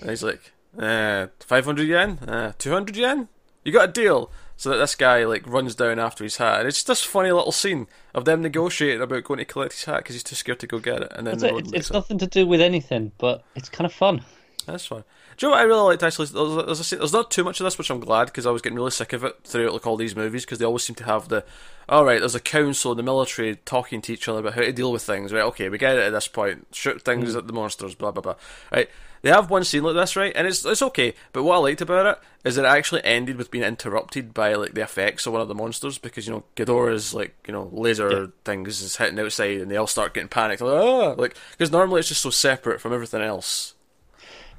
and 0.00 0.10
he's 0.10 0.22
like, 0.22 0.52
uh, 0.78 1.28
"Five 1.40 1.64
hundred 1.64 1.88
yen, 1.88 2.18
uh, 2.26 2.52
two 2.58 2.72
hundred 2.72 2.96
yen. 2.96 3.28
You 3.64 3.72
got 3.72 3.88
a 3.88 3.92
deal." 3.92 4.30
So 4.58 4.70
that 4.70 4.78
this 4.78 4.94
guy 4.94 5.24
like 5.26 5.46
runs 5.46 5.74
down 5.74 5.98
after 5.98 6.24
his 6.24 6.38
hat, 6.38 6.60
and 6.60 6.68
it's 6.68 6.78
just 6.78 6.86
this 6.86 7.02
funny 7.02 7.30
little 7.30 7.52
scene 7.52 7.86
of 8.14 8.24
them 8.24 8.40
negotiating 8.40 9.02
about 9.02 9.24
going 9.24 9.36
to 9.36 9.44
collect 9.44 9.74
his 9.74 9.84
hat 9.84 9.98
because 9.98 10.14
he's 10.14 10.22
too 10.22 10.34
scared 10.34 10.60
to 10.60 10.66
go 10.66 10.78
get 10.78 11.02
it. 11.02 11.12
And 11.14 11.26
then 11.26 11.34
it's, 11.58 11.72
it's 11.72 11.90
nothing 11.92 12.16
to 12.16 12.26
do 12.26 12.46
with 12.46 12.62
anything, 12.62 13.12
but 13.18 13.44
it's 13.54 13.68
kind 13.68 13.84
of 13.84 13.92
fun. 13.92 14.22
That's 14.66 14.86
fine. 14.86 15.04
Do 15.36 15.46
you 15.46 15.50
know 15.50 15.56
what 15.56 15.60
I 15.60 15.64
really 15.64 15.82
liked 15.82 16.02
actually? 16.02 16.26
There's, 16.26 16.90
there's 16.90 17.12
not 17.12 17.30
too 17.30 17.44
much 17.44 17.60
of 17.60 17.64
this, 17.64 17.78
which 17.78 17.90
I'm 17.90 18.00
glad 18.00 18.26
because 18.26 18.46
I 18.46 18.50
was 18.50 18.62
getting 18.62 18.76
really 18.76 18.90
sick 18.90 19.12
of 19.12 19.22
it 19.22 19.36
throughout 19.44 19.72
like 19.72 19.86
all 19.86 19.96
these 19.96 20.16
movies 20.16 20.44
because 20.44 20.58
they 20.58 20.64
always 20.64 20.82
seem 20.82 20.96
to 20.96 21.04
have 21.04 21.28
the, 21.28 21.44
all 21.88 22.04
right, 22.04 22.18
there's 22.18 22.34
a 22.34 22.40
council 22.40 22.90
in 22.90 22.96
the 22.96 23.04
military 23.04 23.56
talking 23.64 24.02
to 24.02 24.12
each 24.12 24.28
other 24.28 24.40
about 24.40 24.54
how 24.54 24.62
to 24.62 24.72
deal 24.72 24.90
with 24.90 25.02
things. 25.02 25.32
Right? 25.32 25.44
Okay, 25.44 25.68
we 25.68 25.78
get 25.78 25.96
it 25.96 26.02
at 26.02 26.10
this 26.10 26.26
point. 26.26 26.66
Shoot 26.72 27.02
things 27.02 27.34
mm. 27.34 27.38
at 27.38 27.46
the 27.46 27.52
monsters. 27.52 27.94
Blah 27.94 28.10
blah 28.10 28.22
blah. 28.22 28.34
Right? 28.72 28.90
They 29.22 29.30
have 29.30 29.50
one 29.50 29.64
scene 29.64 29.82
like 29.82 29.94
this, 29.94 30.16
right? 30.16 30.32
And 30.34 30.46
it's 30.46 30.64
it's 30.64 30.82
okay. 30.82 31.14
But 31.32 31.44
what 31.44 31.56
I 31.56 31.58
liked 31.58 31.80
about 31.80 32.06
it 32.06 32.18
is 32.48 32.56
that 32.56 32.64
it 32.64 32.68
actually 32.68 33.04
ended 33.04 33.36
with 33.36 33.50
being 33.50 33.64
interrupted 33.64 34.34
by 34.34 34.54
like 34.54 34.74
the 34.74 34.82
effects 34.82 35.26
of 35.26 35.32
one 35.32 35.42
of 35.42 35.48
the 35.48 35.54
monsters 35.54 35.98
because 35.98 36.26
you 36.26 36.32
know 36.32 36.44
Ghidorah's 36.56 37.14
like 37.14 37.36
you 37.46 37.52
know 37.52 37.68
laser 37.72 38.10
yeah. 38.10 38.26
things 38.44 38.82
is 38.82 38.96
hitting 38.96 39.18
outside 39.18 39.60
and 39.60 39.70
they 39.70 39.76
all 39.76 39.86
start 39.86 40.14
getting 40.14 40.28
panicked. 40.28 40.60
Like, 40.60 40.82
ah! 40.82 41.14
like 41.16 41.36
because 41.52 41.70
normally 41.70 42.00
it's 42.00 42.08
just 42.08 42.22
so 42.22 42.30
separate 42.30 42.80
from 42.80 42.92
everything 42.92 43.22
else 43.22 43.74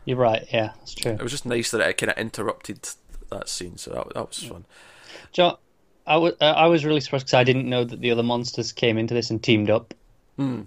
you're 0.08 0.18
right. 0.18 0.48
Yeah, 0.54 0.72
that's 0.80 0.94
true. 0.94 1.12
It 1.12 1.22
was 1.22 1.34
just 1.34 1.46
nice 1.46 1.70
that 1.72 1.82
it 1.82 1.98
kind 1.98 2.10
of 2.10 2.18
interrupted 2.18 2.88
that 3.30 3.50
scene, 3.50 3.76
so 3.76 3.92
that 3.92 4.14
that 4.14 4.28
was 4.30 4.42
fun. 4.42 4.64
John, 5.34 5.58
I 6.08 6.16
was 6.16 6.34
uh, 6.40 6.46
I 6.46 6.68
was 6.68 6.86
really 6.86 7.02
surprised 7.02 7.26
because 7.26 7.34
I 7.34 7.44
didn't 7.44 7.70
know 7.70 7.84
that 7.84 8.00
the 8.00 8.12
other 8.12 8.24
monsters 8.24 8.72
came 8.72 8.98
into 8.98 9.14
this 9.14 9.32
and 9.32 9.44
teamed 9.44 9.70
up. 9.70 9.94
Hmm. 10.38 10.62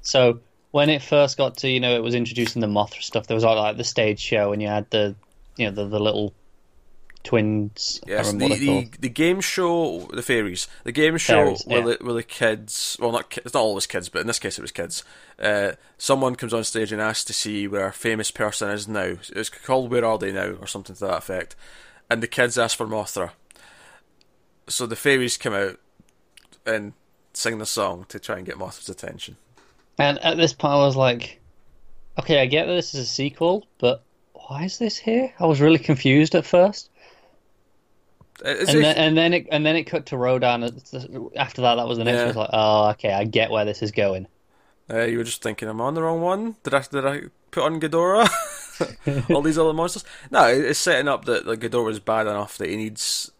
So 0.00 0.40
when 0.72 0.90
it 0.90 1.00
first 1.00 1.38
got 1.38 1.58
to 1.58 1.68
you 1.68 1.78
know 1.78 1.94
it 1.94 2.02
was 2.02 2.16
introducing 2.16 2.60
the 2.60 2.66
Mothra 2.66 3.02
stuff, 3.02 3.28
there 3.28 3.36
was 3.36 3.44
all 3.44 3.54
like 3.54 3.76
the 3.76 3.84
stage 3.84 4.18
show, 4.18 4.52
and 4.52 4.60
you 4.60 4.66
had 4.66 4.90
the 4.90 5.14
you 5.56 5.66
know 5.66 5.72
the, 5.72 5.86
the 5.86 6.00
little 6.00 6.34
twins. 7.24 8.00
Yes, 8.06 8.32
the, 8.32 8.38
the, 8.38 8.90
the, 8.98 9.08
game 9.08 9.40
show, 9.40 10.08
the 10.12 10.22
fairies, 10.22 10.68
the 10.84 10.92
game 10.92 11.16
show 11.16 11.44
fairies, 11.44 11.64
where, 11.64 11.78
yeah. 11.78 11.96
the, 11.98 12.04
where 12.04 12.14
the 12.14 12.22
kids, 12.22 12.96
well, 13.00 13.12
not 13.12 13.38
it's 13.38 13.54
not 13.54 13.62
always 13.62 13.86
kids, 13.86 14.08
but 14.08 14.20
in 14.20 14.26
this 14.26 14.38
case 14.38 14.58
it 14.58 14.62
was 14.62 14.72
kids. 14.72 15.04
Uh, 15.38 15.72
someone 15.98 16.34
comes 16.34 16.54
on 16.54 16.64
stage 16.64 16.92
and 16.92 17.00
asks 17.00 17.24
to 17.24 17.32
see 17.32 17.66
where 17.66 17.86
a 17.86 17.92
famous 17.92 18.30
person 18.30 18.70
is 18.70 18.88
now. 18.88 19.16
It's 19.30 19.48
called 19.48 19.90
Where 19.90 20.04
Are 20.04 20.18
They 20.18 20.32
Now, 20.32 20.52
or 20.60 20.66
something 20.66 20.96
to 20.96 21.06
that 21.06 21.18
effect. 21.18 21.56
And 22.10 22.22
the 22.22 22.28
kids 22.28 22.58
ask 22.58 22.76
for 22.76 22.86
Mothra. 22.86 23.30
So 24.68 24.86
the 24.86 24.96
fairies 24.96 25.36
come 25.36 25.54
out 25.54 25.78
and 26.66 26.92
sing 27.32 27.58
the 27.58 27.66
song 27.66 28.06
to 28.08 28.18
try 28.18 28.36
and 28.36 28.46
get 28.46 28.58
Mothra's 28.58 28.88
attention. 28.88 29.36
And 29.98 30.18
at 30.18 30.36
this 30.36 30.52
point, 30.52 30.74
I 30.74 30.84
was 30.84 30.96
like, 30.96 31.40
okay, 32.18 32.40
I 32.40 32.46
get 32.46 32.66
that 32.66 32.74
this 32.74 32.94
is 32.94 33.04
a 33.04 33.06
sequel, 33.06 33.66
but 33.78 34.02
why 34.32 34.64
is 34.64 34.78
this 34.78 34.96
here? 34.96 35.32
I 35.38 35.46
was 35.46 35.60
really 35.60 35.78
confused 35.78 36.34
at 36.34 36.44
first. 36.44 36.90
And 38.44 38.66
then, 38.68 38.96
and 38.96 39.16
then, 39.16 39.34
it 39.34 39.46
and 39.52 39.64
then 39.64 39.76
it 39.76 39.84
cut 39.84 40.06
to 40.06 40.16
Rodan. 40.16 40.64
After 41.36 41.62
that, 41.62 41.74
that 41.76 41.86
was 41.86 41.98
the 41.98 42.04
next. 42.04 42.16
Yeah. 42.16 42.24
I 42.24 42.26
was 42.26 42.36
like, 42.36 42.50
oh, 42.52 42.90
okay, 42.90 43.12
I 43.12 43.24
get 43.24 43.50
where 43.50 43.64
this 43.64 43.82
is 43.82 43.92
going. 43.92 44.26
Uh, 44.90 45.04
you 45.04 45.18
were 45.18 45.24
just 45.24 45.42
thinking, 45.42 45.68
I'm 45.68 45.80
I 45.80 45.84
on 45.84 45.94
the 45.94 46.02
wrong 46.02 46.20
one? 46.20 46.56
Did 46.64 46.74
I 46.74 46.82
did 46.90 47.06
I 47.06 47.22
put 47.50 47.62
on 47.62 47.80
Ghidorah? 47.80 49.30
All 49.34 49.42
these 49.42 49.58
other 49.58 49.72
monsters? 49.72 50.04
No, 50.30 50.46
it's 50.46 50.78
setting 50.78 51.08
up 51.08 51.24
that 51.26 51.46
like, 51.46 51.60
Ghidorah 51.60 51.92
is 51.92 52.00
bad 52.00 52.26
enough 52.26 52.58
that 52.58 52.68
he 52.68 52.76
needs, 52.76 53.30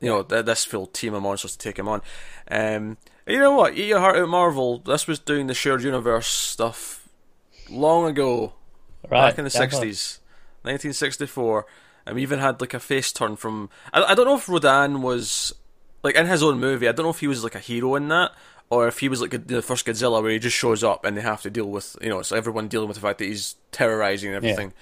you 0.00 0.08
know, 0.08 0.22
this 0.22 0.64
full 0.64 0.86
team 0.86 1.14
of 1.14 1.22
monsters 1.22 1.52
to 1.52 1.58
take 1.58 1.78
him 1.78 1.88
on. 1.88 2.02
Um, 2.50 2.98
you 3.26 3.38
know 3.38 3.52
what? 3.52 3.74
Eat 3.74 3.88
your 3.88 4.00
heart 4.00 4.16
out, 4.16 4.28
Marvel. 4.28 4.78
This 4.78 5.06
was 5.06 5.18
doing 5.18 5.48
the 5.48 5.54
shared 5.54 5.82
universe 5.82 6.26
stuff 6.26 7.08
long 7.68 8.06
ago, 8.08 8.54
right, 9.08 9.30
back 9.30 9.38
in 9.38 9.44
the 9.44 9.50
sixties, 9.50 10.20
nineteen 10.64 10.92
sixty 10.92 11.26
four. 11.26 11.66
And 12.06 12.16
we 12.16 12.22
even 12.22 12.38
had 12.38 12.60
like 12.60 12.74
a 12.74 12.80
face 12.80 13.12
turn 13.12 13.36
from. 13.36 13.70
I, 13.92 14.02
I 14.02 14.14
don't 14.14 14.26
know 14.26 14.36
if 14.36 14.48
Rodan 14.48 15.02
was 15.02 15.54
like 16.02 16.16
in 16.16 16.26
his 16.26 16.42
own 16.42 16.58
movie. 16.58 16.88
I 16.88 16.92
don't 16.92 17.04
know 17.04 17.10
if 17.10 17.20
he 17.20 17.28
was 17.28 17.44
like 17.44 17.54
a 17.54 17.60
hero 17.60 17.94
in 17.94 18.08
that, 18.08 18.32
or 18.70 18.88
if 18.88 18.98
he 18.98 19.08
was 19.08 19.20
like 19.20 19.46
the 19.46 19.62
first 19.62 19.86
Godzilla 19.86 20.22
where 20.22 20.30
he 20.30 20.38
just 20.38 20.56
shows 20.56 20.82
up 20.82 21.04
and 21.04 21.16
they 21.16 21.20
have 21.20 21.42
to 21.42 21.50
deal 21.50 21.66
with 21.66 21.96
you 22.00 22.08
know 22.08 22.18
it's 22.18 22.32
everyone 22.32 22.68
dealing 22.68 22.88
with 22.88 22.96
the 22.96 23.02
fact 23.02 23.18
that 23.18 23.26
he's 23.26 23.56
terrorizing 23.70 24.32
everything. 24.32 24.72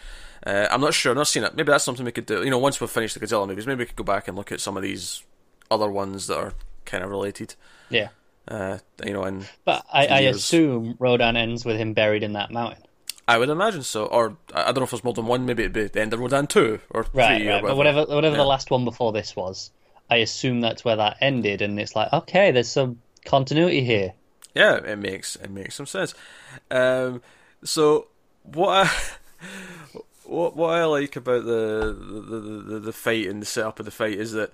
Yeah. 0.47 0.65
Uh, 0.69 0.69
I'm 0.71 0.81
not 0.81 0.95
sure. 0.95 1.11
I've 1.11 1.19
not 1.19 1.29
seen 1.29 1.45
it. 1.45 1.55
Maybe 1.55 1.71
that's 1.71 1.85
something 1.85 2.05
we 2.05 2.12
could 2.12 2.25
do. 2.25 2.43
You 2.43 2.50
know, 2.50 2.59
once 2.59 2.81
we've 2.81 2.89
finished 2.89 3.19
the 3.19 3.21
Godzilla 3.21 3.47
movies, 3.47 3.67
maybe 3.67 3.81
we 3.81 3.87
could 3.87 3.97
go 3.97 4.05
back 4.05 4.27
and 4.27 4.37
look 4.37 4.50
at 4.50 4.61
some 4.61 4.77
of 4.77 4.83
these 4.83 5.23
other 5.71 5.91
ones 5.91 6.29
that 6.29 6.39
are 6.39 6.55
kind 6.87 7.05
of 7.05 7.11
related. 7.11 7.55
Yeah. 7.91 8.09
Uh, 8.49 8.79
you 9.05 9.12
know, 9.12 9.25
and 9.25 9.47
but 9.65 9.85
I, 9.93 10.07
I 10.07 10.21
assume 10.21 10.97
Rodan 10.99 11.37
ends 11.37 11.65
with 11.65 11.77
him 11.77 11.93
buried 11.93 12.23
in 12.23 12.33
that 12.33 12.50
mountain. 12.50 12.83
I 13.30 13.38
would 13.38 13.49
imagine 13.49 13.84
so, 13.84 14.06
or 14.06 14.37
I 14.52 14.64
don't 14.64 14.78
know 14.78 14.82
if 14.82 14.92
it's 14.92 15.04
more 15.04 15.14
than 15.14 15.26
one. 15.26 15.46
Maybe 15.46 15.62
it'd 15.62 15.72
be 15.72 15.87
the 15.87 16.00
end 16.00 16.12
of 16.12 16.18
Rodan 16.18 16.49
two 16.49 16.80
or 16.90 17.06
right, 17.12 17.38
three, 17.38 17.49
right. 17.49 17.62
or 17.62 17.68
but 17.68 17.76
whatever, 17.76 18.04
whatever 18.06 18.34
yeah. 18.34 18.42
the 18.42 18.49
last 18.49 18.72
one 18.72 18.84
before 18.84 19.12
this 19.12 19.37
was. 19.37 19.70
I 20.10 20.16
assume 20.16 20.60
that's 20.60 20.84
where 20.84 20.96
that 20.96 21.18
ended, 21.20 21.62
and 21.62 21.78
it's 21.78 21.94
like, 21.94 22.12
okay, 22.12 22.50
there's 22.50 22.68
some 22.72 23.00
continuity 23.25 23.84
here. 23.84 24.14
Yeah, 24.52 24.78
it 24.78 24.99
makes 24.99 25.37
it 25.37 25.49
makes 25.49 25.76
some 25.76 25.87
sense. 25.87 26.12
Um, 26.72 27.22
so 27.62 28.08
what 28.42 28.88
I 28.88 28.90
what 30.25 30.56
what 30.56 30.75
I 30.75 30.84
like 30.87 31.14
about 31.14 31.44
the 31.44 31.96
the, 31.96 32.40
the 32.40 32.80
the 32.80 32.92
fight 32.92 33.28
and 33.28 33.40
the 33.40 33.46
setup 33.46 33.78
of 33.78 33.84
the 33.84 33.92
fight 33.92 34.14
is 34.18 34.32
that 34.32 34.50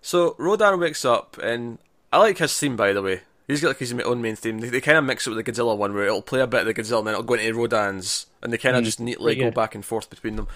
so 0.00 0.34
Rodan 0.38 0.80
wakes 0.80 1.04
up 1.04 1.36
and 1.42 1.78
I 2.10 2.16
like 2.20 2.38
his 2.38 2.58
theme 2.58 2.74
by 2.74 2.94
the 2.94 3.02
way. 3.02 3.20
He's 3.46 3.60
got 3.60 3.68
like 3.68 3.78
his 3.78 3.92
own 3.92 4.22
main 4.22 4.36
theme. 4.36 4.58
They, 4.58 4.70
they 4.70 4.80
kind 4.80 4.96
of 4.96 5.04
mix 5.04 5.26
it 5.26 5.30
with 5.30 5.44
the 5.44 5.52
Godzilla 5.52 5.76
one 5.76 5.92
where 5.94 6.06
it'll 6.06 6.22
play 6.22 6.40
a 6.40 6.46
bit 6.46 6.60
of 6.60 6.66
the 6.66 6.74
Godzilla 6.74 6.98
and 6.98 7.08
then 7.08 7.14
it'll 7.14 7.24
go 7.24 7.34
into 7.34 7.54
Rodan's 7.54 8.26
and 8.42 8.52
they 8.52 8.58
kind 8.58 8.76
of 8.76 8.82
mm, 8.82 8.86
just 8.86 9.00
neatly 9.00 9.34
go 9.34 9.50
back 9.50 9.74
and 9.74 9.84
forth 9.84 10.08
between 10.08 10.36
them. 10.36 10.48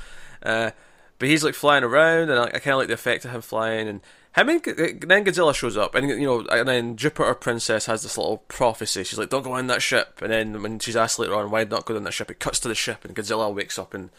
Uh, 0.42 0.70
but 1.18 1.28
he's 1.28 1.44
like 1.44 1.54
flying 1.54 1.84
around 1.84 2.30
and 2.30 2.38
I, 2.38 2.44
I 2.44 2.58
kind 2.58 2.74
of 2.74 2.78
like 2.78 2.88
the 2.88 2.94
effect 2.94 3.24
of 3.24 3.32
him 3.32 3.42
flying 3.42 3.88
and 3.88 4.00
him 4.36 4.48
and 4.48 4.62
then 4.64 5.24
Godzilla 5.24 5.54
shows 5.54 5.76
up 5.76 5.94
and 5.94 6.08
you 6.08 6.26
know 6.26 6.46
and 6.46 6.68
then 6.68 6.96
Jupiter 6.96 7.34
Princess 7.34 7.86
has 7.86 8.02
this 8.02 8.16
little 8.16 8.38
prophecy. 8.48 9.04
She's 9.04 9.18
like, 9.18 9.30
"Don't 9.30 9.42
go 9.42 9.56
in 9.56 9.66
that 9.66 9.82
ship." 9.82 10.20
And 10.22 10.30
then 10.30 10.62
when 10.62 10.78
she's 10.78 10.96
asked 10.96 11.18
later 11.18 11.34
on 11.34 11.50
why 11.50 11.64
not 11.64 11.86
go 11.86 11.96
in 11.96 12.04
that 12.04 12.12
ship, 12.12 12.30
it 12.30 12.38
cuts 12.38 12.60
to 12.60 12.68
the 12.68 12.74
ship 12.74 13.04
and 13.04 13.16
Godzilla 13.16 13.52
wakes 13.52 13.78
up 13.78 13.94
and 13.94 14.10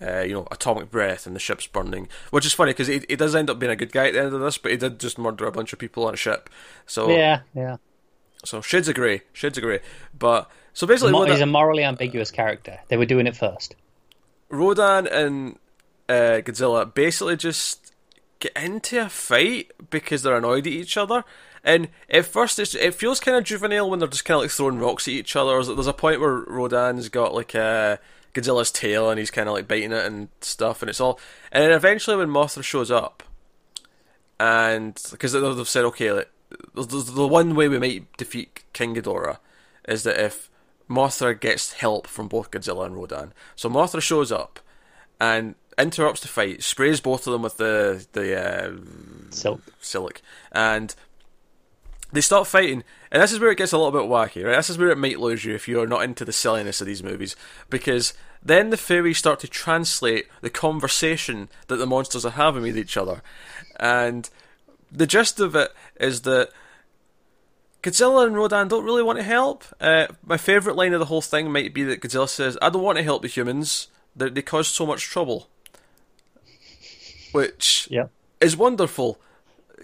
uh, 0.00 0.20
you 0.20 0.32
know, 0.32 0.46
atomic 0.50 0.90
breath 0.90 1.26
and 1.26 1.34
the 1.34 1.40
ship's 1.40 1.66
burning. 1.66 2.08
Which 2.30 2.46
is 2.46 2.52
funny 2.52 2.70
because 2.72 2.88
he, 2.88 3.02
he 3.08 3.16
does 3.16 3.34
end 3.34 3.50
up 3.50 3.58
being 3.58 3.72
a 3.72 3.76
good 3.76 3.92
guy 3.92 4.08
at 4.08 4.14
the 4.14 4.20
end 4.20 4.34
of 4.34 4.40
this, 4.40 4.58
but 4.58 4.72
he 4.72 4.76
did 4.76 4.98
just 4.98 5.18
murder 5.18 5.46
a 5.46 5.52
bunch 5.52 5.72
of 5.72 5.78
people 5.78 6.06
on 6.06 6.14
a 6.14 6.16
ship. 6.16 6.50
So 6.86 7.10
yeah, 7.10 7.40
yeah. 7.54 7.76
So 8.44 8.60
grey, 8.92 9.22
shades 9.32 9.58
of 9.58 9.64
grey. 9.64 9.80
But 10.18 10.50
so 10.72 10.86
basically, 10.86 11.12
Mo- 11.12 11.24
he's 11.24 11.40
a 11.40 11.46
morally 11.46 11.84
ambiguous 11.84 12.30
character. 12.30 12.80
They 12.88 12.96
were 12.96 13.06
doing 13.06 13.26
it 13.26 13.36
first. 13.36 13.76
Rodan 14.50 15.06
and 15.06 15.58
uh, 16.08 16.40
Godzilla 16.44 16.92
basically 16.92 17.36
just 17.36 17.92
get 18.40 18.52
into 18.56 19.00
a 19.00 19.08
fight 19.08 19.72
because 19.90 20.22
they're 20.22 20.36
annoyed 20.36 20.66
at 20.66 20.72
each 20.72 20.96
other. 20.96 21.24
And 21.66 21.88
at 22.10 22.26
first, 22.26 22.58
it 22.58 22.94
feels 22.94 23.20
kind 23.20 23.38
of 23.38 23.44
juvenile 23.44 23.88
when 23.88 23.98
they're 23.98 24.08
just 24.08 24.26
kind 24.26 24.36
of 24.36 24.42
like 24.42 24.50
throwing 24.50 24.78
rocks 24.78 25.08
at 25.08 25.14
each 25.14 25.34
other. 25.34 25.62
There's 25.64 25.86
a 25.86 25.94
point 25.94 26.20
where 26.20 26.44
Rodan's 26.46 27.08
got 27.08 27.34
like 27.34 27.54
a 27.54 27.98
Godzilla's 28.34 28.70
tail 28.70 29.08
and 29.08 29.18
he's 29.18 29.30
kind 29.30 29.48
of 29.48 29.54
like 29.54 29.66
biting 29.66 29.92
it 29.92 30.04
and 30.04 30.28
stuff, 30.42 30.82
and 30.82 30.90
it's 30.90 31.00
all. 31.00 31.18
And 31.50 31.64
then 31.64 31.72
eventually, 31.72 32.16
when 32.16 32.28
Mothra 32.28 32.62
shows 32.62 32.90
up, 32.90 33.22
and 34.38 35.00
because 35.10 35.32
they've 35.32 35.68
said, 35.68 35.84
okay, 35.86 36.12
like, 36.12 36.30
the 36.74 37.26
one 37.26 37.54
way 37.54 37.68
we 37.68 37.78
might 37.78 38.16
defeat 38.16 38.64
King 38.72 38.94
Ghidorah 38.94 39.38
is 39.86 40.02
that 40.02 40.18
if 40.18 40.50
Mothra 40.88 41.38
gets 41.38 41.74
help 41.74 42.06
from 42.06 42.28
both 42.28 42.50
Godzilla 42.50 42.86
and 42.86 42.96
Rodan. 42.96 43.32
So 43.56 43.70
Mothra 43.70 44.02
shows 44.02 44.30
up 44.30 44.60
and 45.20 45.54
interrupts 45.78 46.20
the 46.20 46.28
fight, 46.28 46.62
sprays 46.62 47.00
both 47.00 47.26
of 47.26 47.32
them 47.32 47.42
with 47.42 47.56
the 47.56 48.06
the 48.12 48.38
uh, 48.38 48.72
silk, 49.30 49.62
silk, 49.80 50.22
and 50.52 50.94
they 52.12 52.20
start 52.20 52.46
fighting, 52.46 52.84
and 53.10 53.22
this 53.22 53.32
is 53.32 53.40
where 53.40 53.50
it 53.50 53.58
gets 53.58 53.72
a 53.72 53.78
little 53.78 53.92
bit 53.92 54.08
wacky, 54.08 54.44
right? 54.44 54.56
This 54.56 54.70
is 54.70 54.78
where 54.78 54.90
it 54.90 54.98
might 54.98 55.18
lose 55.18 55.44
you 55.44 55.54
if 55.54 55.66
you're 55.66 55.86
not 55.86 56.04
into 56.04 56.24
the 56.24 56.32
silliness 56.32 56.80
of 56.80 56.86
these 56.86 57.02
movies, 57.02 57.34
because 57.70 58.14
then 58.42 58.70
the 58.70 58.76
fairies 58.76 59.18
start 59.18 59.40
to 59.40 59.48
translate 59.48 60.26
the 60.42 60.50
conversation 60.50 61.48
that 61.68 61.76
the 61.76 61.86
monsters 61.86 62.24
are 62.24 62.32
having 62.32 62.62
with 62.62 62.78
each 62.78 62.96
other, 62.96 63.22
and 63.80 64.28
the 64.92 65.06
gist 65.06 65.40
of 65.40 65.56
it 65.56 65.72
is 65.98 66.22
that 66.22 66.50
Godzilla 67.84 68.26
and 68.26 68.34
Rodan 68.34 68.68
don't 68.68 68.84
really 68.84 69.02
want 69.02 69.18
to 69.18 69.22
help. 69.22 69.62
Uh, 69.78 70.06
my 70.24 70.38
favourite 70.38 70.74
line 70.74 70.94
of 70.94 71.00
the 71.00 71.06
whole 71.06 71.20
thing 71.20 71.52
might 71.52 71.74
be 71.74 71.84
that 71.84 72.00
Godzilla 72.00 72.28
says, 72.28 72.56
"I 72.62 72.70
don't 72.70 72.82
want 72.82 72.96
to 72.96 73.04
help 73.04 73.20
the 73.20 73.28
humans; 73.28 73.88
they, 74.16 74.30
they 74.30 74.40
cause 74.40 74.68
so 74.68 74.86
much 74.86 75.02
trouble," 75.02 75.50
which 77.32 77.86
yeah. 77.90 78.06
is 78.40 78.56
wonderful 78.56 79.20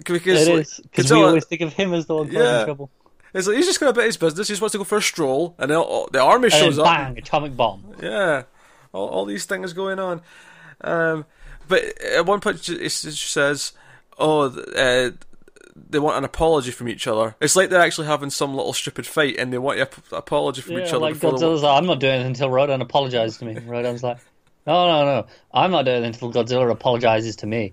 because 0.02 0.48
it 0.48 0.60
is 0.60 0.80
because 0.80 1.12
we 1.12 1.22
always 1.22 1.44
think 1.44 1.60
of 1.60 1.74
him 1.74 1.92
as 1.92 2.06
the 2.06 2.14
one 2.14 2.28
causing 2.28 2.40
yeah. 2.40 2.64
trouble. 2.64 2.90
It's 3.34 3.46
like 3.46 3.56
he's 3.56 3.66
just 3.66 3.78
going 3.78 3.90
about 3.90 4.06
his 4.06 4.16
business. 4.16 4.48
He 4.48 4.52
just 4.52 4.62
wants 4.62 4.72
to 4.72 4.78
go 4.78 4.84
for 4.84 4.96
a 4.96 5.02
stroll, 5.02 5.54
and 5.58 5.70
then 5.70 5.76
oh, 5.78 6.08
the 6.10 6.20
army 6.20 6.44
and 6.44 6.52
shows 6.54 6.78
bang, 6.78 6.86
up. 6.86 6.94
Bang! 6.94 7.18
Atomic 7.18 7.54
bomb. 7.54 7.84
Yeah, 8.02 8.44
all, 8.92 9.08
all 9.08 9.24
these 9.26 9.44
things 9.44 9.74
going 9.74 9.98
on. 9.98 10.22
Um, 10.80 11.26
but 11.68 12.00
at 12.00 12.24
one 12.24 12.40
point, 12.40 12.66
it 12.66 12.90
says, 12.90 13.72
"Oh, 14.18 14.46
uh, 14.48 15.10
they 15.88 15.98
want 15.98 16.18
an 16.18 16.24
apology 16.24 16.70
from 16.70 16.88
each 16.88 17.06
other." 17.06 17.36
It's 17.40 17.56
like 17.56 17.70
they're 17.70 17.80
actually 17.80 18.06
having 18.06 18.30
some 18.30 18.54
little 18.54 18.72
stupid 18.72 19.06
fight, 19.06 19.36
and 19.38 19.52
they 19.52 19.58
want 19.58 19.78
an 19.78 19.88
apology 20.12 20.62
from 20.62 20.76
yeah, 20.76 20.84
each 20.84 20.92
other. 20.92 20.98
Like 20.98 21.16
Godzilla's 21.16 21.62
like, 21.62 21.78
"I'm 21.78 21.86
not 21.86 22.00
doing 22.00 22.20
it 22.20 22.26
until 22.26 22.50
Rodan 22.50 22.80
apologizes 22.80 23.38
to 23.38 23.44
me." 23.44 23.58
Rodan's 23.58 24.02
like, 24.02 24.18
"No, 24.66 24.86
no, 24.86 25.04
no, 25.04 25.26
I'm 25.52 25.70
not 25.70 25.84
doing 25.84 26.04
it 26.04 26.06
until 26.06 26.32
Godzilla 26.32 26.70
apologizes 26.70 27.36
to 27.36 27.46
me." 27.46 27.72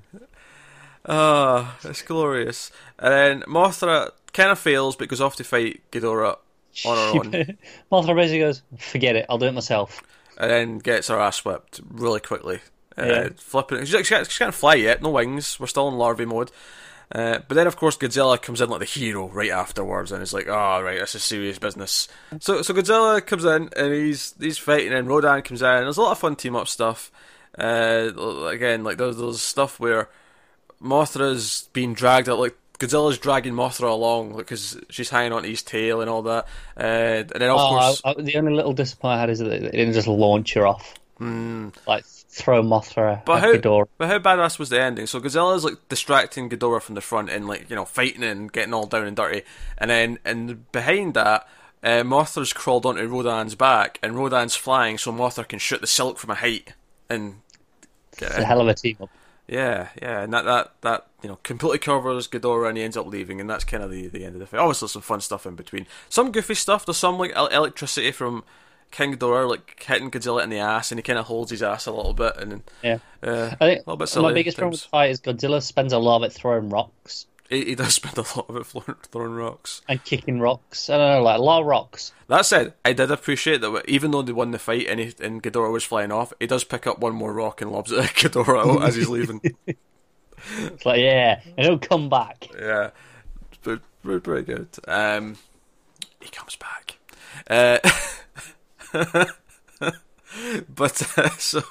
Ah, 1.08 1.78
it's 1.84 2.02
glorious. 2.02 2.72
And 3.00 3.14
then 3.14 3.42
Mothra 3.44 4.12
kind 4.34 4.52
of 4.52 4.60
fails, 4.60 4.96
but 4.96 5.08
goes 5.08 5.22
off 5.22 5.38
to 5.38 5.44
fight 5.44 5.82
Ghidorah 5.92 6.38
on 6.86 6.98
her 6.98 7.20
own. 7.20 7.58
Mothra 7.92 8.16
basically 8.16 8.40
goes, 8.40 8.62
"Forget 8.78 9.16
it, 9.16 9.26
I'll 9.30 9.38
do 9.38 9.48
it 9.48 9.54
myself." 9.54 10.02
And 10.38 10.52
then 10.52 10.78
gets 10.80 11.08
her 11.08 11.20
ass 11.20 11.44
whipped 11.44 11.82
really 11.90 12.20
quickly. 12.20 12.60
Uh, 12.98 13.06
yeah. 13.06 13.30
Flipping. 13.38 13.86
She, 13.86 14.04
she, 14.04 14.24
she, 14.26 14.40
can't 14.40 14.54
fly 14.54 14.76
yet, 14.76 15.02
no 15.02 15.10
wings. 15.10 15.60
We're 15.60 15.68
still 15.68 15.88
in 15.88 15.96
larvae 15.96 16.26
mode. 16.26 16.52
Uh, 17.10 17.40
but 17.48 17.56
then, 17.56 17.68
of 17.68 17.78
course, 17.78 17.98
Godzilla 17.98 18.42
comes 18.42 18.60
in 18.60 18.70
like 18.70 18.82
the 18.82 18.86
hero 18.86 19.30
right 19.30 19.52
afterwards, 19.52 20.12
and 20.12 20.22
it's 20.22 20.34
like, 20.34 20.48
"Oh, 20.48 20.82
right, 20.82 21.00
this 21.00 21.16
is 21.16 21.24
serious 21.24 21.58
business." 21.58 22.10
So, 22.40 22.62
so 22.62 22.74
Godzilla 22.74 23.26
comes 23.26 23.46
in 23.46 23.70
and 23.78 23.94
he's 23.94 24.36
he's 24.40 24.58
fighting, 24.58 24.94
and 24.94 25.08
Rodan 25.08 25.42
comes 25.42 25.62
in. 25.62 25.68
And 25.68 25.86
there's 25.86 25.98
a 25.98 26.02
lot 26.02 26.12
of 26.12 26.20
fun 26.20 26.36
team 26.36 26.56
up 26.56 26.68
stuff. 26.68 27.12
Uh, 27.58 28.12
again, 28.52 28.84
like 28.84 28.98
there's 28.98 29.18
there's 29.18 29.42
stuff 29.42 29.80
where 29.80 30.10
Mothra's 30.82 31.70
being 31.72 31.94
dragged 31.94 32.28
out, 32.28 32.40
like 32.40 32.58
Godzilla's 32.78 33.18
dragging 33.18 33.54
Mothra 33.54 33.90
along 33.90 34.36
because 34.36 34.78
she's 34.90 35.10
hanging 35.10 35.32
onto 35.32 35.50
his 35.50 35.64
tail 35.64 36.02
and 36.02 36.10
all 36.10 36.24
that. 36.24 36.46
Uh, 36.78 37.24
and 37.24 37.30
then 37.30 37.50
of 37.50 37.58
oh, 37.58 37.70
course, 37.70 38.02
I, 38.04 38.10
I, 38.12 38.22
the 38.22 38.36
only 38.36 38.54
little 38.54 38.74
disappointment 38.74 39.18
I 39.18 39.22
had 39.22 39.30
is 39.30 39.40
that 39.40 39.50
they 39.50 39.60
didn't 39.60 39.94
just 39.94 40.08
launch 40.08 40.54
her 40.56 40.68
off, 40.68 40.94
mm. 41.20 41.74
like 41.88 42.06
throw 42.38 42.62
Mothra 42.62 43.26
but 43.26 43.38
at 43.38 43.44
how, 43.44 43.54
Ghidorah. 43.54 43.88
But 43.98 44.08
how 44.08 44.20
badass 44.20 44.60
was 44.60 44.70
the 44.70 44.82
ending? 44.82 45.08
So 45.08 45.20
Godzilla's 45.20 45.64
like 45.64 45.90
distracting 45.90 46.50
Ghidorah 46.50 46.82
from 46.82 46.96
the 46.96 47.02
front 47.02 47.30
and 47.30 47.48
like 47.48 47.70
you 47.70 47.76
know 47.76 47.86
fighting 47.86 48.24
and 48.24 48.52
getting 48.52 48.74
all 48.74 48.86
down 48.86 49.08
and 49.08 49.16
dirty, 49.16 49.44
and 49.78 49.90
then 49.90 50.20
and 50.26 50.72
behind 50.72 51.14
that. 51.16 51.48
Uh, 51.84 52.02
Mothra's 52.02 52.54
crawled 52.54 52.88
onto 52.88 53.06
Rodan's 53.06 53.54
back, 53.54 54.00
and 54.02 54.16
Rodan's 54.16 54.56
flying, 54.56 54.98
so 54.98 55.14
Mothra 55.14 55.48
can 55.48 55.60
shoot 55.60 55.80
the 55.80 55.86
silk 55.86 56.18
from 56.18 56.32
a 56.32 56.36
height 56.36 56.74
and 57.08 57.42
get 58.18 58.32
it's 58.32 58.40
a 58.40 58.46
hell 58.46 58.62
of 58.62 58.68
a 58.68 58.74
team 58.74 58.98
up. 59.00 59.12
Yeah, 59.48 59.90
yeah, 60.02 60.22
and 60.24 60.34
that, 60.34 60.44
that, 60.46 60.74
that 60.82 61.08
you 61.22 61.30
know 61.30 61.40
completely 61.44 61.80
covers 61.80 62.28
Ghidorah, 62.28 62.70
and 62.70 62.78
he 62.78 62.84
ends 62.84 62.98
up 62.98 63.06
leaving, 63.06 63.40
and 63.40 63.50
that's 63.50 63.64
kind 63.64 63.84
of 63.84 63.92
the, 63.92 64.08
the 64.08 64.26
end 64.26 64.36
of 64.36 64.40
the 64.40 64.48
film. 64.48 64.64
Obviously, 64.64 64.90
some 64.90 65.02
fun 65.02 65.22
stuff 65.22 65.46
in 65.46 65.56
between, 65.56 65.88
some 66.10 66.32
goofy 66.32 66.56
stuff. 66.56 66.86
There's 66.86 66.98
some 66.98 67.18
like 67.18 67.32
electricity 67.36 68.12
from 68.12 68.44
King 68.92 69.16
Ghidorah, 69.16 69.50
like 69.50 69.84
hitting 69.84 70.10
Godzilla 70.10 70.44
in 70.44 70.50
the 70.50 70.60
ass, 70.60 70.92
and 70.92 71.00
he 71.00 71.04
kind 71.04 71.20
of 71.20 71.26
holds 71.26 71.52
his 71.52 71.62
ass 71.62 71.86
a 71.86 71.92
little 71.92 72.14
bit, 72.14 72.38
and 72.38 72.64
yeah, 72.84 73.00
uh, 73.22 73.56
I 73.60 73.66
think 73.66 73.80
a 73.80 73.90
little 73.90 73.98
bit 73.98 74.10
silly 74.10 74.24
my 74.24 74.34
biggest 74.34 74.58
problem 74.58 74.72
with 74.72 74.84
the 74.84 74.90
fight 74.90 75.12
is 75.12 75.22
Godzilla 75.22 75.62
spends 75.62 75.94
a 75.94 75.98
lot 75.98 76.18
of 76.18 76.24
it 76.24 76.34
throwing 76.34 76.70
rocks. 76.70 77.26
He, 77.50 77.66
he 77.66 77.76
does 77.76 77.94
spend 77.94 78.18
a 78.18 78.22
lot 78.22 78.50
of 78.50 78.56
it 78.56 78.66
throwing 79.12 79.36
rocks 79.36 79.82
and 79.88 80.04
kicking 80.04 80.40
rocks. 80.40 80.90
I 80.90 80.98
don't 80.98 81.18
know, 81.18 81.24
like 81.24 81.40
a 81.40 81.42
lot 81.42 81.62
of 81.62 81.68
rocks. 81.68 82.14
That 82.28 82.46
said, 82.46 82.74
I 82.84 82.94
did 82.94 83.12
appreciate 83.12 83.62
that 83.62 83.84
even 83.88 84.12
though 84.12 84.22
they 84.22 84.34
won 84.34 84.52
the 84.52 84.60
fight 84.60 84.88
and, 84.88 85.00
he, 85.00 85.14
and 85.22 85.42
Ghidorah 85.42 85.72
was 85.72 85.84
flying 85.84 86.12
off, 86.12 86.34
he 86.40 86.48
does 86.48 86.64
pick 86.64 86.88
up 86.88 87.00
one 87.00 87.14
more 87.14 87.34
rock 87.34 87.62
and 87.62 87.72
lobs 87.72 87.92
it 87.92 88.00
at 88.00 88.06
Ghidorah 88.16 88.84
as 88.84 88.96
he's 88.96 89.10
leaving. 89.10 89.42
it's 89.68 90.86
like, 90.86 91.00
yeah, 91.00 91.42
and 91.58 91.66
he'll 91.66 91.80
come 91.80 92.10
back. 92.10 92.48
Yeah, 92.58 92.92
but 93.64 93.82
very, 94.04 94.20
very 94.20 94.44
good. 94.44 94.70
Um, 94.88 95.38
he 96.22 96.30
comes 96.30 96.56
back. 96.56 96.98
Uh, 97.50 97.80
but 100.70 101.18
uh, 101.18 101.30
so 101.38 101.64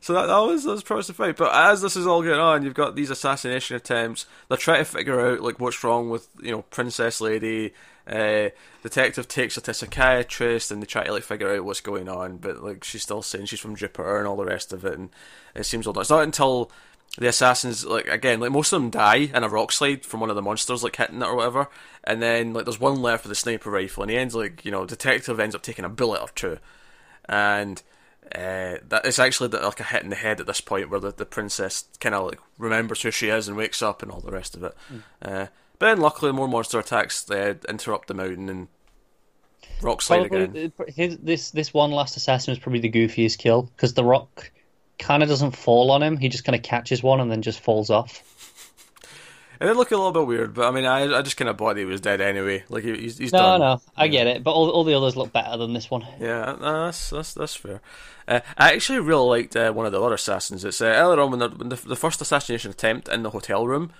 so 0.00 0.12
that, 0.12 0.26
that 0.26 0.38
was 0.38 0.64
that 0.64 0.70
was 0.70 0.82
pretty 0.82 1.12
fight. 1.12 1.36
But 1.36 1.54
as 1.54 1.82
this 1.82 1.96
is 1.96 2.06
all 2.06 2.22
going 2.22 2.38
on, 2.38 2.62
you've 2.62 2.74
got 2.74 2.94
these 2.94 3.10
assassination 3.10 3.76
attempts. 3.76 4.26
They're 4.48 4.56
trying 4.56 4.84
to 4.84 4.90
figure 4.90 5.20
out 5.20 5.40
like 5.40 5.58
what's 5.58 5.82
wrong 5.82 6.10
with 6.10 6.28
you 6.40 6.52
know 6.52 6.62
Princess 6.62 7.20
Lady. 7.20 7.72
Uh, 8.06 8.50
detective 8.84 9.26
takes 9.26 9.56
her 9.56 9.60
to 9.62 9.74
psychiatrist, 9.74 10.70
and 10.70 10.80
they 10.80 10.86
try 10.86 11.04
to 11.04 11.12
like 11.12 11.24
figure 11.24 11.54
out 11.54 11.64
what's 11.64 11.80
going 11.80 12.08
on. 12.08 12.36
But 12.36 12.62
like 12.62 12.84
she's 12.84 13.02
still 13.02 13.22
saying 13.22 13.46
she's 13.46 13.60
from 13.60 13.74
Jupiter 13.74 14.18
and 14.18 14.28
all 14.28 14.36
the 14.36 14.44
rest 14.44 14.72
of 14.72 14.84
it, 14.84 14.96
and 14.96 15.10
it 15.54 15.64
seems 15.64 15.86
all. 15.86 15.98
It's 15.98 16.10
not 16.10 16.22
until 16.22 16.70
the 17.18 17.28
assassins 17.28 17.84
like 17.84 18.06
again 18.06 18.40
like 18.40 18.50
most 18.50 18.72
of 18.72 18.80
them 18.80 18.90
die 18.90 19.30
in 19.32 19.42
a 19.42 19.48
rock 19.48 19.72
slide 19.72 20.04
from 20.04 20.20
one 20.20 20.30
of 20.30 20.36
the 20.36 20.42
monsters 20.42 20.82
like 20.82 20.96
hitting 20.96 21.22
it 21.22 21.26
or 21.26 21.36
whatever 21.36 21.68
and 22.04 22.22
then 22.22 22.52
like 22.52 22.64
there's 22.64 22.80
one 22.80 23.00
left 23.00 23.24
with 23.24 23.32
a 23.32 23.34
sniper 23.34 23.70
rifle 23.70 24.02
and 24.02 24.10
he 24.10 24.18
ends 24.18 24.34
like 24.34 24.64
you 24.64 24.70
know 24.70 24.84
detective 24.84 25.40
ends 25.40 25.54
up 25.54 25.62
taking 25.62 25.84
a 25.84 25.88
bullet 25.88 26.20
or 26.20 26.28
two 26.34 26.58
and 27.28 27.82
uh, 28.34 28.76
that 28.88 29.02
it's 29.04 29.18
actually 29.18 29.48
like 29.48 29.80
a 29.80 29.84
hit 29.84 30.02
in 30.02 30.10
the 30.10 30.16
head 30.16 30.40
at 30.40 30.46
this 30.46 30.60
point 30.60 30.90
where 30.90 31.00
the, 31.00 31.12
the 31.12 31.24
princess 31.24 31.84
kind 32.00 32.14
of 32.14 32.26
like 32.26 32.40
remembers 32.58 33.02
who 33.02 33.10
she 33.10 33.28
is 33.28 33.46
and 33.46 33.56
wakes 33.56 33.82
up 33.82 34.02
and 34.02 34.10
all 34.10 34.20
the 34.20 34.32
rest 34.32 34.56
of 34.56 34.64
it. 34.64 34.74
Mm. 34.92 35.02
Uh, 35.22 35.46
But 35.78 35.86
then, 35.86 36.00
luckily, 36.00 36.32
more 36.32 36.48
monster 36.48 36.78
attacks 36.78 37.22
they 37.22 37.54
interrupt 37.68 38.08
the 38.08 38.14
mountain 38.14 38.48
and 38.48 38.68
rock 39.82 40.02
slide 40.02 40.28
probably, 40.28 40.64
again. 40.64 40.72
His, 40.88 41.18
this 41.18 41.50
this 41.50 41.74
one 41.74 41.90
last 41.92 42.16
assassin 42.16 42.52
is 42.52 42.58
probably 42.58 42.80
the 42.80 42.90
goofiest 42.90 43.38
kill 43.38 43.62
because 43.62 43.94
the 43.94 44.04
rock 44.04 44.50
kind 44.98 45.22
of 45.22 45.28
doesn't 45.28 45.56
fall 45.56 45.90
on 45.90 46.02
him. 46.02 46.16
He 46.16 46.28
just 46.28 46.44
kind 46.44 46.56
of 46.56 46.62
catches 46.62 47.02
one 47.02 47.20
and 47.20 47.30
then 47.30 47.42
just 47.42 47.60
falls 47.60 47.90
off. 47.90 48.22
It 49.60 49.64
did 49.64 49.76
look 49.76 49.90
a 49.90 49.96
little 49.96 50.12
bit 50.12 50.26
weird, 50.26 50.54
but 50.54 50.66
I 50.66 50.70
mean, 50.70 50.84
I, 50.84 51.16
I 51.16 51.22
just 51.22 51.36
kind 51.36 51.48
of 51.48 51.56
thought 51.56 51.76
he 51.76 51.86
was 51.86 52.00
dead 52.00 52.20
anyway. 52.20 52.64
Like 52.68 52.84
he, 52.84 52.94
he's, 52.94 53.16
he's 53.16 53.32
no, 53.32 53.38
done. 53.38 53.60
no, 53.60 53.80
I 53.96 54.08
get 54.08 54.26
it. 54.26 54.44
But 54.44 54.52
all, 54.52 54.68
all 54.68 54.84
the 54.84 54.94
others 54.94 55.16
look 55.16 55.32
better 55.32 55.56
than 55.56 55.72
this 55.72 55.90
one. 55.90 56.06
Yeah, 56.20 56.56
that's 56.60 57.10
that's 57.10 57.32
that's 57.32 57.54
fair. 57.54 57.80
Uh, 58.28 58.40
I 58.58 58.74
actually 58.74 59.00
really 59.00 59.26
liked 59.26 59.56
uh, 59.56 59.72
one 59.72 59.86
of 59.86 59.92
the 59.92 60.02
other 60.02 60.14
assassins. 60.14 60.64
It's 60.64 60.82
uh, 60.82 60.86
earlier 60.86 61.20
on 61.20 61.30
when, 61.30 61.40
the, 61.40 61.48
when 61.48 61.68
the, 61.70 61.76
the 61.76 61.96
first 61.96 62.20
assassination 62.20 62.70
attempt 62.70 63.08
in 63.08 63.22
the 63.22 63.30
hotel 63.30 63.66
room, 63.66 63.92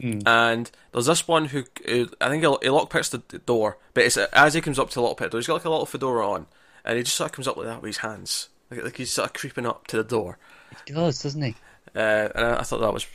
mm. 0.00 0.22
and 0.26 0.70
there's 0.92 1.06
this 1.06 1.26
one 1.26 1.46
who, 1.46 1.64
who 1.86 2.08
I 2.20 2.28
think 2.28 2.44
he, 2.44 2.50
he 2.62 2.68
lockpicks 2.68 3.10
the 3.10 3.38
door, 3.38 3.78
but 3.94 4.04
it's 4.04 4.16
as 4.16 4.54
he 4.54 4.60
comes 4.60 4.78
up 4.78 4.90
to 4.90 5.00
the 5.00 5.06
lockpick 5.06 5.30
door, 5.30 5.40
he's 5.40 5.46
got 5.48 5.54
like 5.54 5.64
a 5.64 5.70
little 5.70 5.86
fedora 5.86 6.28
on, 6.28 6.46
and 6.84 6.98
he 6.98 7.02
just 7.02 7.16
sort 7.16 7.30
of 7.30 7.34
comes 7.34 7.48
up 7.48 7.56
like 7.56 7.66
that 7.66 7.82
with 7.82 7.88
his 7.88 7.98
hands, 7.98 8.48
like, 8.70 8.84
like 8.84 8.96
he's 8.96 9.10
sort 9.10 9.26
of 9.26 9.32
creeping 9.32 9.66
up 9.66 9.86
to 9.88 9.96
the 9.96 10.04
door. 10.04 10.38
He 10.86 10.92
does, 10.92 11.22
doesn't 11.22 11.42
he? 11.42 11.54
Uh, 11.94 12.28
and 12.34 12.46
I, 12.46 12.60
I, 12.60 12.62
thought 12.62 12.80
that 12.80 12.92
was 12.92 13.06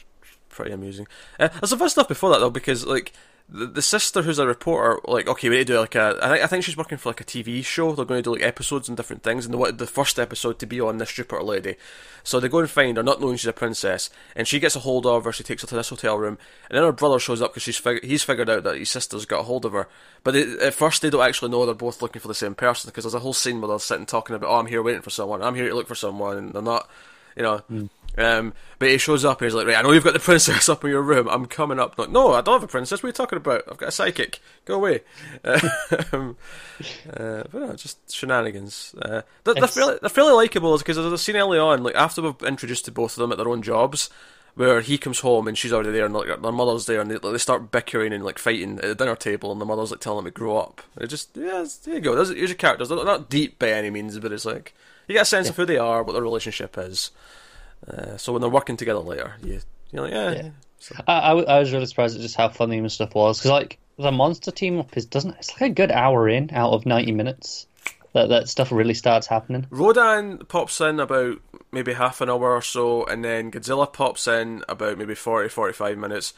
pretty 0.50 0.72
amusing. 0.72 1.08
Uh, 1.40 1.48
there's 1.48 1.70
some 1.70 1.80
fun 1.80 1.90
stuff 1.90 2.08
before 2.08 2.32
that 2.32 2.40
though, 2.40 2.50
because 2.50 2.86
like 2.86 3.14
the, 3.48 3.68
the 3.68 3.82
sister 3.82 4.24
who's 4.24 4.40
a 4.40 4.48
reporter, 4.48 5.00
like 5.06 5.28
okay, 5.28 5.50
we 5.50 5.58
need 5.58 5.68
to 5.68 5.74
do 5.74 5.80
like 5.80 5.96
a. 5.96 6.18
I 6.22 6.30
think 6.30 6.44
I 6.44 6.48
think 6.48 6.64
she's 6.64 6.78
working 6.78 6.98
for 6.98 7.10
like 7.10 7.22
a 7.22 7.26
TV 7.26 7.64
show. 7.64 7.94
They're 7.94 8.06
going 8.06 8.18
to 8.18 8.24
do 8.24 8.34
like 8.34 8.42
episodes 8.42 8.88
and 8.88 8.98
different 8.98 9.22
things, 9.22 9.46
and 9.46 9.54
they 9.54 9.58
wanted 9.58 9.78
the 9.78 9.86
first 9.86 10.18
episode 10.18 10.58
to 10.60 10.66
be 10.66 10.82
on 10.82 10.98
this 10.98 11.12
Jupiter 11.12 11.44
lady. 11.44 11.76
So 12.24 12.40
they 12.40 12.50
go 12.50 12.60
and 12.60 12.70
find 12.70 12.98
her, 12.98 13.04
not 13.04 13.22
knowing 13.22 13.38
she's 13.38 13.46
a 13.46 13.54
princess, 13.54 14.10
and 14.36 14.48
she 14.48 14.60
gets 14.60 14.76
a 14.76 14.80
hold 14.80 15.06
of 15.06 15.26
her. 15.26 15.32
She 15.32 15.44
takes 15.44 15.62
her 15.62 15.68
to 15.68 15.76
this 15.76 15.90
hotel 15.90 16.18
room, 16.18 16.40
and 16.70 16.78
then 16.78 16.84
her 16.84 16.92
brother 16.92 17.20
shows 17.20 17.42
up 17.42 17.52
because 17.52 17.64
she's 17.64 17.78
fig- 17.78 18.04
he's 18.04 18.24
figured 18.24 18.50
out 18.50 18.64
that 18.64 18.78
his 18.78 18.90
sister's 18.90 19.26
got 19.26 19.42
a 19.42 19.44
hold 19.44 19.64
of 19.64 19.74
her. 19.74 19.88
But 20.24 20.34
they, 20.34 20.58
at 20.66 20.74
first 20.74 21.04
they 21.04 21.12
don't 21.12 21.22
actually 21.22 21.52
know 21.52 21.66
they're 21.66 21.76
both 21.76 22.02
looking 22.02 22.22
for 22.22 22.28
the 22.28 22.34
same 22.34 22.56
person 22.56 22.90
because 22.90 23.04
there's 23.04 23.14
a 23.14 23.20
whole 23.20 23.34
scene 23.34 23.62
where 23.62 23.68
they're 23.68 23.80
sitting 23.80 24.08
talking 24.08 24.36
about, 24.36 24.50
oh, 24.50 24.56
I'm 24.56 24.66
here 24.66 24.82
waiting 24.82 25.04
for 25.04 25.12
someone, 25.12 25.44
I'm 25.44 25.56
here 25.56 25.70
to 25.70 25.76
look 25.76 25.88
for 25.88 25.94
someone, 25.94 26.38
and 26.38 26.54
they're 26.54 26.64
not, 26.64 26.90
you 27.36 27.44
know. 27.44 27.62
Mm. 27.72 27.90
Um, 28.18 28.54
but 28.80 28.90
he 28.90 28.98
shows 28.98 29.26
up 29.26 29.42
and 29.42 29.48
he's 29.48 29.56
like, 29.56 29.68
right, 29.68 29.78
I 29.78 29.82
know 29.82 29.92
you've 29.92 30.04
got 30.04 30.14
the 30.14 30.20
princess 30.32 30.70
up 30.70 30.84
in 30.84 30.90
your 30.90 31.02
room. 31.02 31.28
I'm 31.28 31.46
coming 31.46 31.80
up. 31.80 31.98
Like, 31.98 32.10
no, 32.10 32.34
I 32.34 32.42
don't 32.42 32.56
have 32.56 32.64
a 32.64 32.72
princess. 32.72 33.02
What 33.02 33.08
are 33.08 33.10
you 33.10 33.14
talking 33.14 33.38
about? 33.38 33.64
I've 33.70 33.78
got 33.78 33.90
a 33.90 33.92
psychic. 33.92 34.40
Go 34.66 34.76
away. 34.76 35.02
um, 36.12 36.38
uh, 37.12 37.44
but 37.52 37.54
no, 37.54 37.74
just 37.76 38.12
shenanigans. 38.14 38.96
Uh, 39.02 39.22
they're, 39.44 39.56
they're, 39.56 39.68
fairly, 39.68 39.98
they're 40.02 40.10
fairly 40.10 40.34
likable 40.34 40.78
because 40.78 40.98
there's 40.98 41.12
a 41.12 41.18
scene 41.18 41.36
early 41.36 41.60
on, 41.60 41.84
like 41.84 41.96
after 41.96 42.22
we've 42.22 42.42
introduced 42.44 42.86
to 42.86 42.92
both 42.92 43.18
of 43.18 43.22
them 43.22 43.32
at 43.32 43.38
their 43.38 43.50
own 43.50 43.62
jobs, 43.62 44.10
where 44.56 44.80
he 44.82 44.98
comes 44.98 45.20
home 45.20 45.48
and 45.48 45.58
she's 45.58 45.74
already 45.74 45.92
there 45.92 46.06
and 46.06 46.14
like, 46.14 46.42
their 46.42 46.52
mother's 46.52 46.86
there 46.86 47.02
and 47.02 47.12
they, 47.12 47.18
like, 47.18 47.34
they 47.34 47.38
start 47.38 47.72
bickering 47.72 48.14
and 48.14 48.24
like 48.24 48.40
fighting 48.40 48.78
at 48.78 48.84
the 48.84 48.96
dinner 48.96 49.16
table 49.16 49.52
and 49.52 49.60
the 49.60 49.66
mother's 49.66 49.92
like 49.92 50.00
telling 50.00 50.24
them 50.24 50.34
to 50.34 50.40
grow 50.40 50.58
up. 50.58 50.82
It 50.98 51.08
just, 51.08 51.36
yeah, 51.36 51.66
there 51.84 51.96
you 51.96 52.02
go. 52.02 52.16
There's, 52.16 52.30
here's 52.30 52.50
your 52.50 52.58
characters. 52.58 52.90
They're 52.90 53.04
not 53.04 53.30
deep 53.30 53.60
by 53.60 53.72
any 53.72 53.90
means, 53.90 54.18
but 54.20 54.32
it's 54.32 54.46
like, 54.46 54.74
you 55.08 55.14
get 55.14 55.24
a 55.24 55.26
sense 55.26 55.48
yeah. 55.48 55.52
of 55.52 55.58
who 55.58 55.66
they 55.66 55.78
are, 55.78 56.04
what 56.04 56.14
their 56.14 56.22
relationship 56.22 56.78
is. 56.78 57.12
Uh, 57.88 58.18
so 58.18 58.34
when 58.34 58.42
they're 58.42 58.50
working 58.50 58.78
together 58.78 59.00
later, 59.00 59.36
you 59.44 59.60
you're 59.92 60.04
like, 60.04 60.14
yeah. 60.14 60.32
yeah. 60.32 60.50
So. 60.80 60.96
I, 61.08 61.14
I, 61.14 61.32
I, 61.32 61.60
was 61.60 61.72
really 61.72 61.86
surprised 61.86 62.16
at 62.16 62.22
just 62.22 62.36
how 62.36 62.50
funny 62.50 62.78
and 62.78 62.92
stuff 62.92 63.16
was 63.16 63.40
because 63.40 63.52
like 63.52 63.80
the 63.98 64.12
monster 64.12 64.52
team 64.52 64.78
up 64.80 64.96
is 64.98 65.06
doesn't 65.06 65.36
it's 65.38 65.52
like 65.54 65.72
a 65.72 65.74
good 65.74 65.92
hour 65.92 66.28
in 66.28 66.52
out 66.52 66.74
of 66.74 66.86
ninety 66.86 67.12
minutes 67.12 67.68
that 68.16 68.30
that 68.30 68.50
stuff 68.50 68.72
really 68.72 68.94
starts 68.94 69.28
happening. 69.28 69.68
Rodan 69.70 70.40
pops 70.48 70.80
in 70.80 71.00
about 71.00 71.40
maybe 71.72 71.94
half 71.94 72.22
an 72.22 72.30
hour 72.30 72.54
or 72.54 72.62
so, 72.62 73.06
and 73.06 73.24
then 73.24 73.52
Godzilla 73.52 73.92
pops 73.92 74.26
in 74.26 74.64
about 74.70 74.98
maybe 74.98 75.16
40, 75.16 75.50
45 75.50 75.98
minutes. 75.98 76.34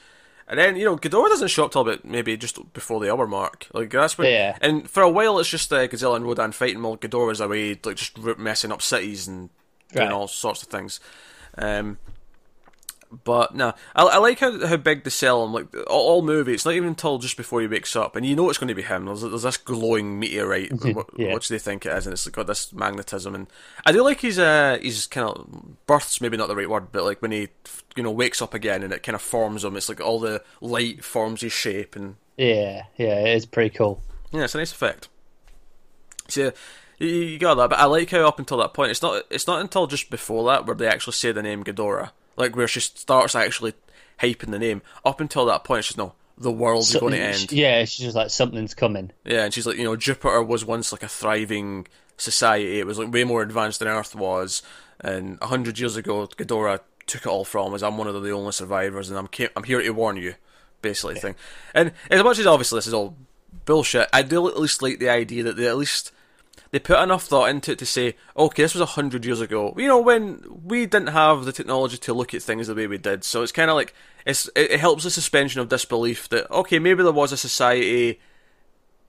And 0.48 0.60
then 0.60 0.76
you 0.76 0.86
know 0.86 0.98
Ghidorah 0.98 1.30
doesn't 1.30 1.50
show 1.50 1.66
up 1.66 1.72
till 1.72 1.82
about 1.82 2.04
maybe 2.04 2.36
just 2.36 2.74
before 2.74 3.00
the 3.00 3.12
hour 3.12 3.28
mark. 3.28 3.68
Like 3.74 3.92
that's 3.92 4.18
when, 4.18 4.32
yeah. 4.32 4.58
And 4.60 4.90
for 4.90 5.04
a 5.04 5.10
while 5.10 5.38
it's 5.40 5.50
just 5.50 5.72
uh, 5.72 5.88
Godzilla 5.88 6.16
and 6.16 6.26
Rodan 6.26 6.52
fighting 6.52 6.82
while 6.82 6.98
Ghidorah's 6.98 7.42
away, 7.42 7.80
like 7.84 7.98
just 7.98 8.18
messing 8.40 8.72
up 8.72 8.82
cities 8.82 9.28
and 9.28 9.50
doing 9.94 10.08
right. 10.08 10.14
all 10.14 10.28
sorts 10.28 10.64
of 10.64 10.70
things. 10.70 11.00
Um, 11.58 11.98
but 13.24 13.56
no, 13.56 13.74
I, 13.96 14.04
I, 14.04 14.18
like 14.18 14.40
how 14.40 14.66
how 14.68 14.78
big 14.78 15.04
they 15.04 15.10
sell 15.10 15.44
him. 15.44 15.54
Like 15.54 15.74
all, 15.88 16.08
all 16.08 16.22
movie, 16.22 16.54
it's 16.54 16.66
not 16.66 16.74
even 16.74 16.90
until 16.90 17.18
just 17.18 17.38
before 17.38 17.62
he 17.62 17.68
wakes 17.68 17.96
up, 17.96 18.16
and 18.16 18.26
you 18.26 18.36
know 18.36 18.50
it's 18.50 18.60
going 18.60 18.68
to 18.68 18.76
be 18.76 18.82
him. 18.82 19.06
There's, 19.06 19.22
there's 19.22 19.44
this 19.44 19.58
glowing 19.58 20.20
meteorite, 20.20 20.72
yeah. 21.16 21.34
which 21.34 21.50
they 21.50 21.60
think 21.60 21.86
it 21.86 21.94
is, 21.94 22.06
and 22.06 22.14
it's 22.14 22.28
got 22.28 22.48
this 22.48 22.74
magnetism. 22.74 23.34
And 23.34 23.48
I 23.86 23.92
do 23.92 24.04
like 24.04 24.22
his 24.22 24.38
uh 24.40 24.78
his 24.82 25.08
kind 25.08 25.30
of 25.30 25.86
births, 25.86 26.20
maybe 26.20 26.38
not 26.38 26.48
the 26.48 26.56
right 26.56 26.70
word, 26.70 26.92
but 26.92 27.04
like 27.04 27.22
when 27.22 27.32
he 27.32 27.50
you 27.96 28.04
know 28.04 28.12
wakes 28.12 28.42
up 28.42 28.54
again 28.54 28.84
and 28.84 28.92
it 28.92 29.04
kind 29.04 29.16
of 29.16 29.22
forms 29.22 29.64
him. 29.64 29.78
It's 29.78 29.90
like 29.90 30.02
all 30.02 30.20
the 30.20 30.44
light 30.60 31.04
forms 31.04 31.42
his 31.42 31.54
shape, 31.54 31.96
and 31.96 32.16
yeah, 32.36 32.84
yeah, 32.98 33.20
it's 33.20 33.46
pretty 33.46 33.76
cool. 33.76 34.02
Yeah, 34.32 34.44
it's 34.44 34.56
a 34.56 34.58
nice 34.58 34.74
effect. 34.74 35.08
So 36.28 36.52
you, 37.00 37.08
you 37.08 37.40
got 37.40 37.56
that, 37.56 37.70
but 37.70 37.80
I 37.80 37.86
like 37.86 38.10
how 38.10 38.28
up 38.28 38.40
until 38.40 38.58
that 38.58 38.74
point, 38.74 38.92
it's 38.92 39.02
not 39.02 39.24
it's 39.30 39.48
not 39.48 39.62
until 39.62 39.88
just 39.88 40.10
before 40.10 40.46
that 40.48 40.66
where 40.66 40.76
they 40.76 40.88
actually 40.88 41.14
say 41.14 41.32
the 41.32 41.44
name 41.44 41.64
Ghidorah, 41.64 42.12
like 42.36 42.56
where 42.56 42.68
she 42.68 42.80
starts 42.80 43.36
actually 43.36 43.74
hyping 44.20 44.52
the 44.52 44.60
name. 44.60 44.82
Up 45.06 45.22
until 45.22 45.46
that 45.46 45.64
point, 45.64 45.80
it's 45.80 45.90
just 45.90 45.98
no, 45.98 46.14
the 46.38 46.52
world's 46.52 46.96
going 46.96 47.14
to 47.14 47.20
end. 47.20 47.52
Yeah, 47.52 47.86
she's 47.86 48.06
just 48.06 48.16
like 48.16 48.30
something's 48.30 48.74
coming. 48.74 49.12
Yeah, 49.26 49.44
and 49.46 49.54
she's 49.54 49.68
like, 49.68 49.78
you 49.78 49.84
know, 49.84 49.96
Jupiter 49.96 50.44
was 50.44 50.66
once 50.66 50.92
like 50.92 51.04
a 51.04 51.08
thriving 51.08 51.88
society. 52.18 52.80
It 52.80 52.88
was 52.88 53.00
like 53.00 53.12
way 53.12 53.24
more 53.24 53.42
advanced 53.42 53.80
than 53.80 53.88
Earth 53.88 54.16
was, 54.16 54.62
and 55.00 55.38
a 55.42 55.48
hundred 55.48 55.80
years 55.80 55.96
ago, 55.96 56.28
Ghidorah 56.28 56.80
took 57.06 57.22
it 57.22 57.30
all 57.30 57.46
from 57.46 57.74
us. 57.74 57.82
I'm 57.82 57.98
one 57.98 58.08
of 58.08 58.22
the 58.22 58.32
only 58.32 58.52
survivors, 58.52 59.10
and 59.10 59.18
I'm 59.18 59.30
I'm 59.56 59.64
here 59.64 59.82
to 59.82 59.90
warn 59.92 60.18
you, 60.18 60.36
basically 60.82 61.16
yeah. 61.16 61.22
thing. 61.22 61.36
And 61.74 61.92
as 62.10 62.24
much 62.24 62.40
as 62.40 62.48
obviously 62.48 62.78
this 62.78 62.88
is 62.88 62.94
all 62.94 63.16
bullshit, 63.66 64.08
I 64.14 64.22
do 64.22 64.48
at 64.48 64.60
least 64.60 64.82
like 64.82 65.00
the 65.00 65.10
idea 65.10 65.44
that 65.44 65.58
they 65.58 65.68
at 65.68 65.78
least 65.78 66.12
they 66.72 66.80
put 66.80 67.02
enough 67.02 67.24
thought 67.24 67.50
into 67.50 67.72
it 67.72 67.80
to 67.80 67.86
say, 67.86 68.16
okay, 68.36 68.64
this 68.64 68.74
was 68.74 68.82
a 68.82 68.86
hundred 68.86 69.26
years 69.26 69.42
ago. 69.42 69.74
You 69.78 69.88
know, 69.88 70.00
when 70.00 70.44
we 70.64 70.86
didn't 70.86 71.08
have 71.08 71.46
the 71.46 71.52
technology 71.52 71.98
to 71.98 72.14
look 72.14 72.34
at 72.34 72.42
things 72.42 72.68
the 72.68 72.76
way 72.76 72.88
we 72.88 72.98
did. 72.98 73.24
So 73.24 73.42
it's 73.42 73.52
kind 73.52 73.70
of 73.70 73.76
like 73.76 73.94
it's 74.26 74.50
it, 74.56 74.80
helps 74.80 75.04
the 75.04 75.12
suspension 75.12 75.62
of 75.62 75.70
disbelief 75.70 76.30
that 76.30 76.50
okay, 76.52 76.80
maybe 76.80 77.04
there 77.04 77.12
was 77.12 77.32
a 77.32 77.38
society, 77.38 78.20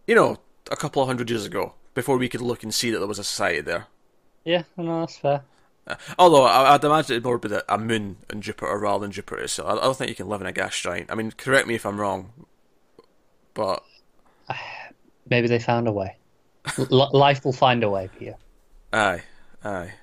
you 0.06 0.14
know, 0.14 0.38
a 0.70 0.76
couple 0.76 1.02
of 1.02 1.08
hundred 1.08 1.30
years 1.30 1.44
ago 1.44 1.74
before 1.94 2.16
we 2.16 2.28
could 2.28 2.40
look 2.40 2.62
and 2.62 2.72
see 2.72 2.90
that 2.90 2.98
there 2.98 3.08
was 3.08 3.18
a 3.18 3.24
society 3.24 3.60
there. 3.60 3.86
Yeah, 4.44 4.62
no, 4.76 5.00
that's 5.00 5.18
fair. 5.18 5.42
Uh, 5.86 5.96
although 6.18 6.44
I, 6.44 6.72
would 6.72 6.84
imagine 6.84 7.14
it'd 7.14 7.24
more 7.24 7.38
be 7.38 7.54
a 7.68 7.78
moon 7.78 8.16
in 8.30 8.42
Jupiter 8.42 8.78
rather 8.78 9.02
than 9.02 9.10
Jupiter. 9.10 9.48
So 9.48 9.64
I, 9.64 9.72
I 9.72 9.82
don't 9.82 9.96
think 9.96 10.10
you 10.10 10.14
can 10.14 10.28
live 10.28 10.40
in 10.40 10.46
a 10.46 10.52
gas 10.52 10.78
giant. 10.78 11.10
I 11.10 11.14
mean, 11.14 11.32
correct 11.32 11.66
me 11.66 11.74
if 11.74 11.84
I'm 11.84 12.00
wrong, 12.00 12.32
but 13.54 13.82
maybe 15.28 15.48
they 15.48 15.58
found 15.58 15.88
a 15.88 15.92
way. 15.92 16.16
L- 16.78 17.10
life 17.12 17.44
will 17.44 17.52
find 17.52 17.82
a 17.82 17.90
way, 17.90 18.10
Peter. 18.18 18.34
Aye, 18.92 19.22
aye. 19.64 19.94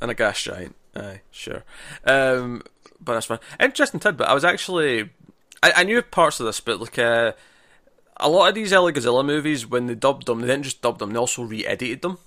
And 0.00 0.10
a 0.10 0.14
gas 0.14 0.42
giant. 0.42 0.76
Aye, 0.94 1.20
sure. 1.30 1.64
Um, 2.04 2.62
but 3.00 3.14
that's 3.14 3.26
fine. 3.26 3.38
Interesting 3.60 4.00
tidbit. 4.00 4.26
I 4.26 4.34
was 4.34 4.44
actually, 4.44 5.10
I, 5.62 5.72
I 5.76 5.84
knew 5.84 6.00
parts 6.02 6.40
of 6.40 6.46
this, 6.46 6.60
but 6.60 6.80
like 6.80 6.98
uh, 6.98 7.32
a 8.16 8.28
lot 8.28 8.48
of 8.48 8.54
these 8.54 8.72
early 8.72 8.92
Godzilla 8.92 9.24
movies, 9.24 9.66
when 9.66 9.86
they 9.86 9.94
dubbed 9.94 10.26
them, 10.26 10.40
they 10.40 10.46
didn't 10.46 10.64
just 10.64 10.82
dub 10.82 10.98
them; 10.98 11.12
they 11.12 11.18
also 11.18 11.42
re-edited 11.42 12.02
them. 12.02 12.18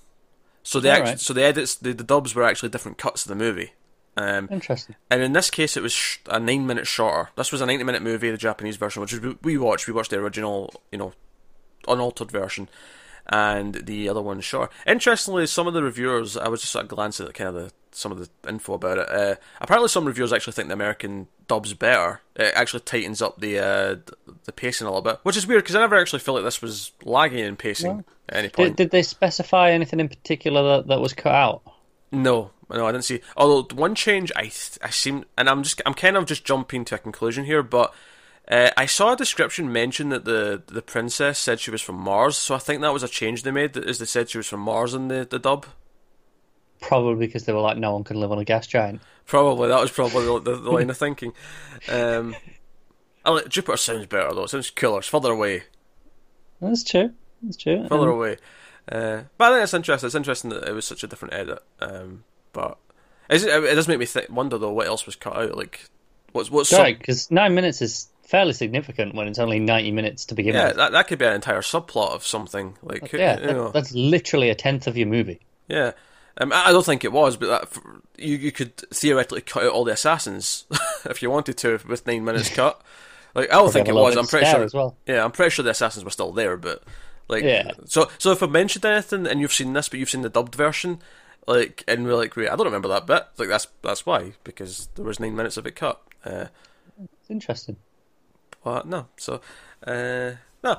So 0.62 0.78
the 0.80 0.90
actually, 0.90 1.10
right. 1.10 1.20
so 1.20 1.32
the 1.32 1.42
edits, 1.44 1.74
the, 1.76 1.92
the 1.92 2.04
dubs 2.04 2.34
were 2.34 2.44
actually 2.44 2.68
different 2.68 2.98
cuts 2.98 3.24
of 3.24 3.28
the 3.28 3.34
movie. 3.34 3.72
Um, 4.16 4.48
Interesting. 4.50 4.96
And 5.10 5.22
in 5.22 5.32
this 5.32 5.50
case, 5.50 5.76
it 5.76 5.82
was 5.82 5.92
sh- 5.92 6.18
a 6.26 6.38
nine 6.38 6.66
minute 6.66 6.86
shorter. 6.86 7.30
This 7.36 7.52
was 7.52 7.60
a 7.60 7.66
ninety 7.66 7.84
minute 7.84 8.02
movie, 8.02 8.30
the 8.30 8.36
Japanese 8.36 8.76
version, 8.76 9.00
which 9.00 9.18
we, 9.18 9.36
we 9.42 9.58
watched. 9.58 9.86
We 9.86 9.94
watched 9.94 10.10
the 10.10 10.18
original, 10.18 10.74
you 10.92 10.98
know, 10.98 11.12
unaltered 11.88 12.30
version 12.30 12.68
and 13.30 13.74
the 13.74 14.08
other 14.08 14.20
one 14.20 14.40
short. 14.40 14.72
Interestingly, 14.86 15.46
some 15.46 15.68
of 15.68 15.72
the 15.72 15.82
reviewers, 15.82 16.36
I 16.36 16.48
was 16.48 16.60
just 16.60 16.72
sort 16.72 16.84
of 16.84 16.90
glancing 16.90 17.26
at 17.26 17.34
kind 17.34 17.48
of 17.48 17.54
the, 17.54 17.72
some 17.92 18.10
of 18.10 18.18
the 18.18 18.28
info 18.48 18.74
about 18.74 18.98
it. 18.98 19.08
Uh, 19.08 19.36
apparently, 19.60 19.88
some 19.88 20.04
reviewers 20.04 20.32
actually 20.32 20.52
think 20.52 20.68
the 20.68 20.74
American 20.74 21.28
dub's 21.46 21.72
better. 21.72 22.20
It 22.34 22.52
actually 22.56 22.80
tightens 22.80 23.22
up 23.22 23.40
the 23.40 23.58
uh, 23.58 23.96
the 24.44 24.52
pacing 24.52 24.86
a 24.86 24.90
little 24.90 25.02
bit, 25.02 25.20
which 25.22 25.36
is 25.36 25.46
weird 25.46 25.62
because 25.62 25.76
I 25.76 25.80
never 25.80 25.96
actually 25.96 26.18
felt 26.18 26.36
like 26.36 26.44
this 26.44 26.60
was 26.60 26.90
lagging 27.04 27.44
in 27.44 27.56
pacing 27.56 27.96
yeah. 27.96 28.02
at 28.28 28.36
any 28.36 28.48
point. 28.48 28.76
Did, 28.76 28.84
did, 28.84 28.90
they 28.90 29.02
specify 29.02 29.70
anything 29.70 30.00
in 30.00 30.08
particular 30.08 30.78
that, 30.78 30.88
that 30.88 31.00
was 31.00 31.12
cut 31.12 31.34
out? 31.34 31.62
No, 32.10 32.50
no, 32.68 32.86
I 32.86 32.90
didn't 32.90 33.04
see. 33.04 33.20
Although 33.36 33.74
one 33.76 33.94
change 33.94 34.32
I 34.34 34.50
I 34.82 34.90
seem, 34.90 35.24
and 35.38 35.48
I'm 35.48 35.62
just 35.62 35.80
I'm 35.86 35.94
kind 35.94 36.16
of 36.16 36.26
just 36.26 36.44
jumping 36.44 36.84
to 36.86 36.96
a 36.96 36.98
conclusion 36.98 37.44
here, 37.44 37.62
but 37.62 37.94
uh, 38.50 38.70
I 38.76 38.86
saw 38.86 39.12
a 39.12 39.16
description 39.16 39.72
mention 39.72 40.08
that 40.08 40.24
the 40.24 40.62
the 40.66 40.82
princess 40.82 41.38
said 41.38 41.60
she 41.60 41.70
was 41.70 41.80
from 41.80 41.96
Mars, 41.96 42.36
so 42.36 42.54
I 42.54 42.58
think 42.58 42.82
that 42.82 42.92
was 42.92 43.04
a 43.04 43.08
change 43.08 43.44
they 43.44 43.52
made. 43.52 43.76
As 43.76 43.98
they 43.98 44.04
said 44.04 44.28
she 44.28 44.38
was 44.38 44.48
from 44.48 44.60
Mars 44.60 44.92
in 44.92 45.08
the, 45.08 45.26
the 45.28 45.38
dub. 45.38 45.66
Probably 46.80 47.26
because 47.26 47.44
they 47.44 47.52
were 47.52 47.60
like, 47.60 47.76
no 47.76 47.92
one 47.92 48.04
can 48.04 48.18
live 48.18 48.32
on 48.32 48.38
a 48.38 48.44
gas 48.44 48.66
giant. 48.66 49.02
Probably 49.26 49.68
that 49.68 49.80
was 49.80 49.92
probably 49.92 50.24
the, 50.24 50.56
the, 50.56 50.70
line 50.70 50.90
of 50.90 50.96
thinking. 50.96 51.32
Um, 51.88 52.34
like, 53.24 53.48
Jupiter 53.48 53.76
sounds 53.76 54.06
better 54.06 54.34
though. 54.34 54.44
It 54.44 54.50
sounds 54.50 54.70
cooler. 54.70 54.98
It's 54.98 55.08
further 55.08 55.30
away. 55.30 55.62
That's 56.60 56.82
true. 56.82 57.12
That's 57.42 57.56
true. 57.56 57.86
Further 57.86 58.10
um, 58.10 58.16
away. 58.16 58.36
Uh, 58.90 59.22
but 59.38 59.52
I 59.52 59.54
think 59.54 59.64
it's 59.64 59.74
interesting. 59.74 60.06
It's 60.06 60.14
interesting 60.14 60.50
that 60.50 60.68
it 60.68 60.72
was 60.72 60.86
such 60.86 61.04
a 61.04 61.06
different 61.06 61.34
edit. 61.34 61.62
Um, 61.80 62.24
but 62.52 62.78
it, 63.28 63.44
it 63.44 63.74
does 63.74 63.86
make 63.86 64.00
me 64.00 64.06
th- 64.06 64.30
wonder 64.30 64.58
though 64.58 64.72
what 64.72 64.88
else 64.88 65.06
was 65.06 65.14
cut 65.14 65.36
out. 65.36 65.56
Like 65.56 65.88
what's 66.32 66.50
what's 66.50 66.72
right? 66.72 66.98
Because 66.98 67.30
nine 67.30 67.54
minutes 67.54 67.82
is 67.82 68.08
fairly 68.30 68.52
significant 68.52 69.14
when 69.14 69.26
it's 69.26 69.38
only 69.38 69.58
ninety 69.58 69.90
minutes 69.90 70.26
to 70.26 70.34
begin 70.34 70.54
with. 70.54 70.62
yeah, 70.62 70.68
with. 70.68 70.76
that 70.76 70.92
that 70.92 71.08
could 71.08 71.18
be 71.18 71.24
an 71.24 71.34
entire 71.34 71.62
subplot 71.62 72.14
of 72.14 72.24
something. 72.24 72.76
Like 72.82 73.12
yeah, 73.12 73.36
that, 73.36 73.72
that's 73.74 73.92
literally 73.92 74.50
a 74.50 74.54
tenth 74.54 74.86
of 74.86 74.96
your 74.96 75.08
movie. 75.08 75.40
Yeah. 75.68 75.92
Um, 76.38 76.52
I 76.54 76.70
don't 76.70 76.86
think 76.86 77.04
it 77.04 77.12
was, 77.12 77.36
but 77.36 77.48
that, 77.48 77.82
you 78.16 78.36
you 78.36 78.52
could 78.52 78.76
theoretically 78.76 79.40
cut 79.40 79.64
out 79.64 79.72
all 79.72 79.84
the 79.84 79.92
assassins 79.92 80.64
if 81.04 81.22
you 81.22 81.30
wanted 81.30 81.58
to 81.58 81.80
with 81.88 82.06
nine 82.06 82.24
minutes 82.24 82.48
cut. 82.54 82.80
Like 83.32 83.52
I 83.52 83.58
don't 83.58 83.72
think 83.72 83.86
it 83.86 83.94
was. 83.94 84.16
I'm 84.16 84.26
pretty 84.26 84.46
sure. 84.46 84.64
As 84.64 84.74
well. 84.74 84.96
Yeah, 85.06 85.24
I'm 85.24 85.30
pretty 85.30 85.50
sure 85.50 85.62
the 85.62 85.70
assassins 85.70 86.04
were 86.04 86.10
still 86.10 86.32
there, 86.32 86.56
but 86.56 86.82
like, 87.28 87.44
yeah. 87.44 87.70
So 87.84 88.10
so 88.18 88.32
if 88.32 88.42
I 88.42 88.46
mentioned 88.46 88.84
anything 88.84 89.24
and 89.24 89.40
you've 89.40 89.52
seen 89.52 89.72
this, 89.72 89.88
but 89.88 90.00
you've 90.00 90.10
seen 90.10 90.22
the 90.22 90.28
dubbed 90.28 90.56
version, 90.56 90.98
like, 91.46 91.84
and 91.86 92.04
we're 92.04 92.16
like, 92.16 92.34
wait, 92.34 92.48
I 92.48 92.56
don't 92.56 92.66
remember 92.66 92.88
that 92.88 93.06
bit. 93.06 93.24
Like 93.38 93.48
that's 93.48 93.68
that's 93.82 94.04
why 94.04 94.32
because 94.42 94.88
there 94.96 95.04
was 95.04 95.20
nine 95.20 95.36
minutes 95.36 95.56
of 95.56 95.64
it 95.64 95.76
cut. 95.76 96.02
Uh, 96.24 96.46
it's 97.00 97.30
interesting. 97.30 97.76
But 98.64 98.86
no, 98.86 99.06
so 99.16 99.40
uh, 99.86 100.32
no. 100.62 100.78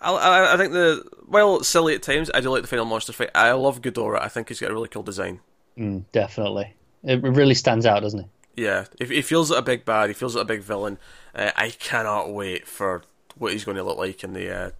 I, 0.00 0.12
I, 0.12 0.54
I 0.54 0.56
think 0.56 0.72
the 0.72 1.04
well 1.26 1.62
silly 1.62 1.94
at 1.94 2.02
times. 2.02 2.30
I 2.34 2.40
do 2.40 2.50
like 2.50 2.62
the 2.62 2.68
final 2.68 2.84
monster 2.84 3.12
fight. 3.12 3.30
I 3.34 3.52
love 3.52 3.80
Ghidorah. 3.80 4.20
I 4.20 4.28
think 4.28 4.48
he's 4.48 4.60
got 4.60 4.70
a 4.70 4.74
really 4.74 4.88
cool 4.88 5.02
design. 5.02 5.40
Mm, 5.78 6.04
definitely, 6.12 6.74
it 7.02 7.22
really 7.22 7.54
stands 7.54 7.86
out, 7.86 8.02
doesn't 8.02 8.20
it? 8.20 8.26
Yeah, 8.56 8.84
if 9.00 9.10
he 9.10 9.22
feels 9.22 9.50
like 9.50 9.60
a 9.60 9.62
big 9.62 9.84
bad, 9.84 10.10
he 10.10 10.14
feels 10.14 10.36
like 10.36 10.42
a 10.42 10.46
big 10.46 10.62
villain. 10.62 10.98
Uh, 11.34 11.50
I 11.56 11.70
cannot 11.70 12.32
wait 12.32 12.68
for 12.68 13.02
what 13.36 13.52
he's 13.52 13.64
going 13.64 13.76
to 13.76 13.82
look 13.82 13.98
like 13.98 14.22
in 14.22 14.32
the 14.32 14.50
uh, 14.50 14.70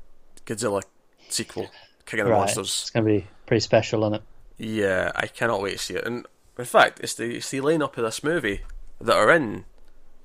Godzilla 0.46 0.82
sequel, 1.28 1.68
King 2.06 2.20
of 2.20 2.26
the 2.26 2.32
right. 2.32 2.38
Monsters. 2.38 2.82
It's 2.82 2.90
going 2.90 3.04
to 3.04 3.10
be 3.10 3.26
pretty 3.46 3.60
special, 3.60 4.02
isn't 4.04 4.14
it? 4.14 4.22
Yeah, 4.58 5.10
I 5.16 5.26
cannot 5.26 5.60
wait 5.60 5.72
to 5.72 5.78
see 5.78 5.94
it. 5.94 6.06
And 6.06 6.26
in 6.58 6.64
fact, 6.64 7.00
it's 7.00 7.14
the 7.14 7.36
it's 7.36 7.50
the 7.50 7.58
lineup 7.58 7.96
of 7.96 8.04
this 8.04 8.22
movie 8.22 8.60
that 9.00 9.16
are 9.16 9.30
in 9.32 9.64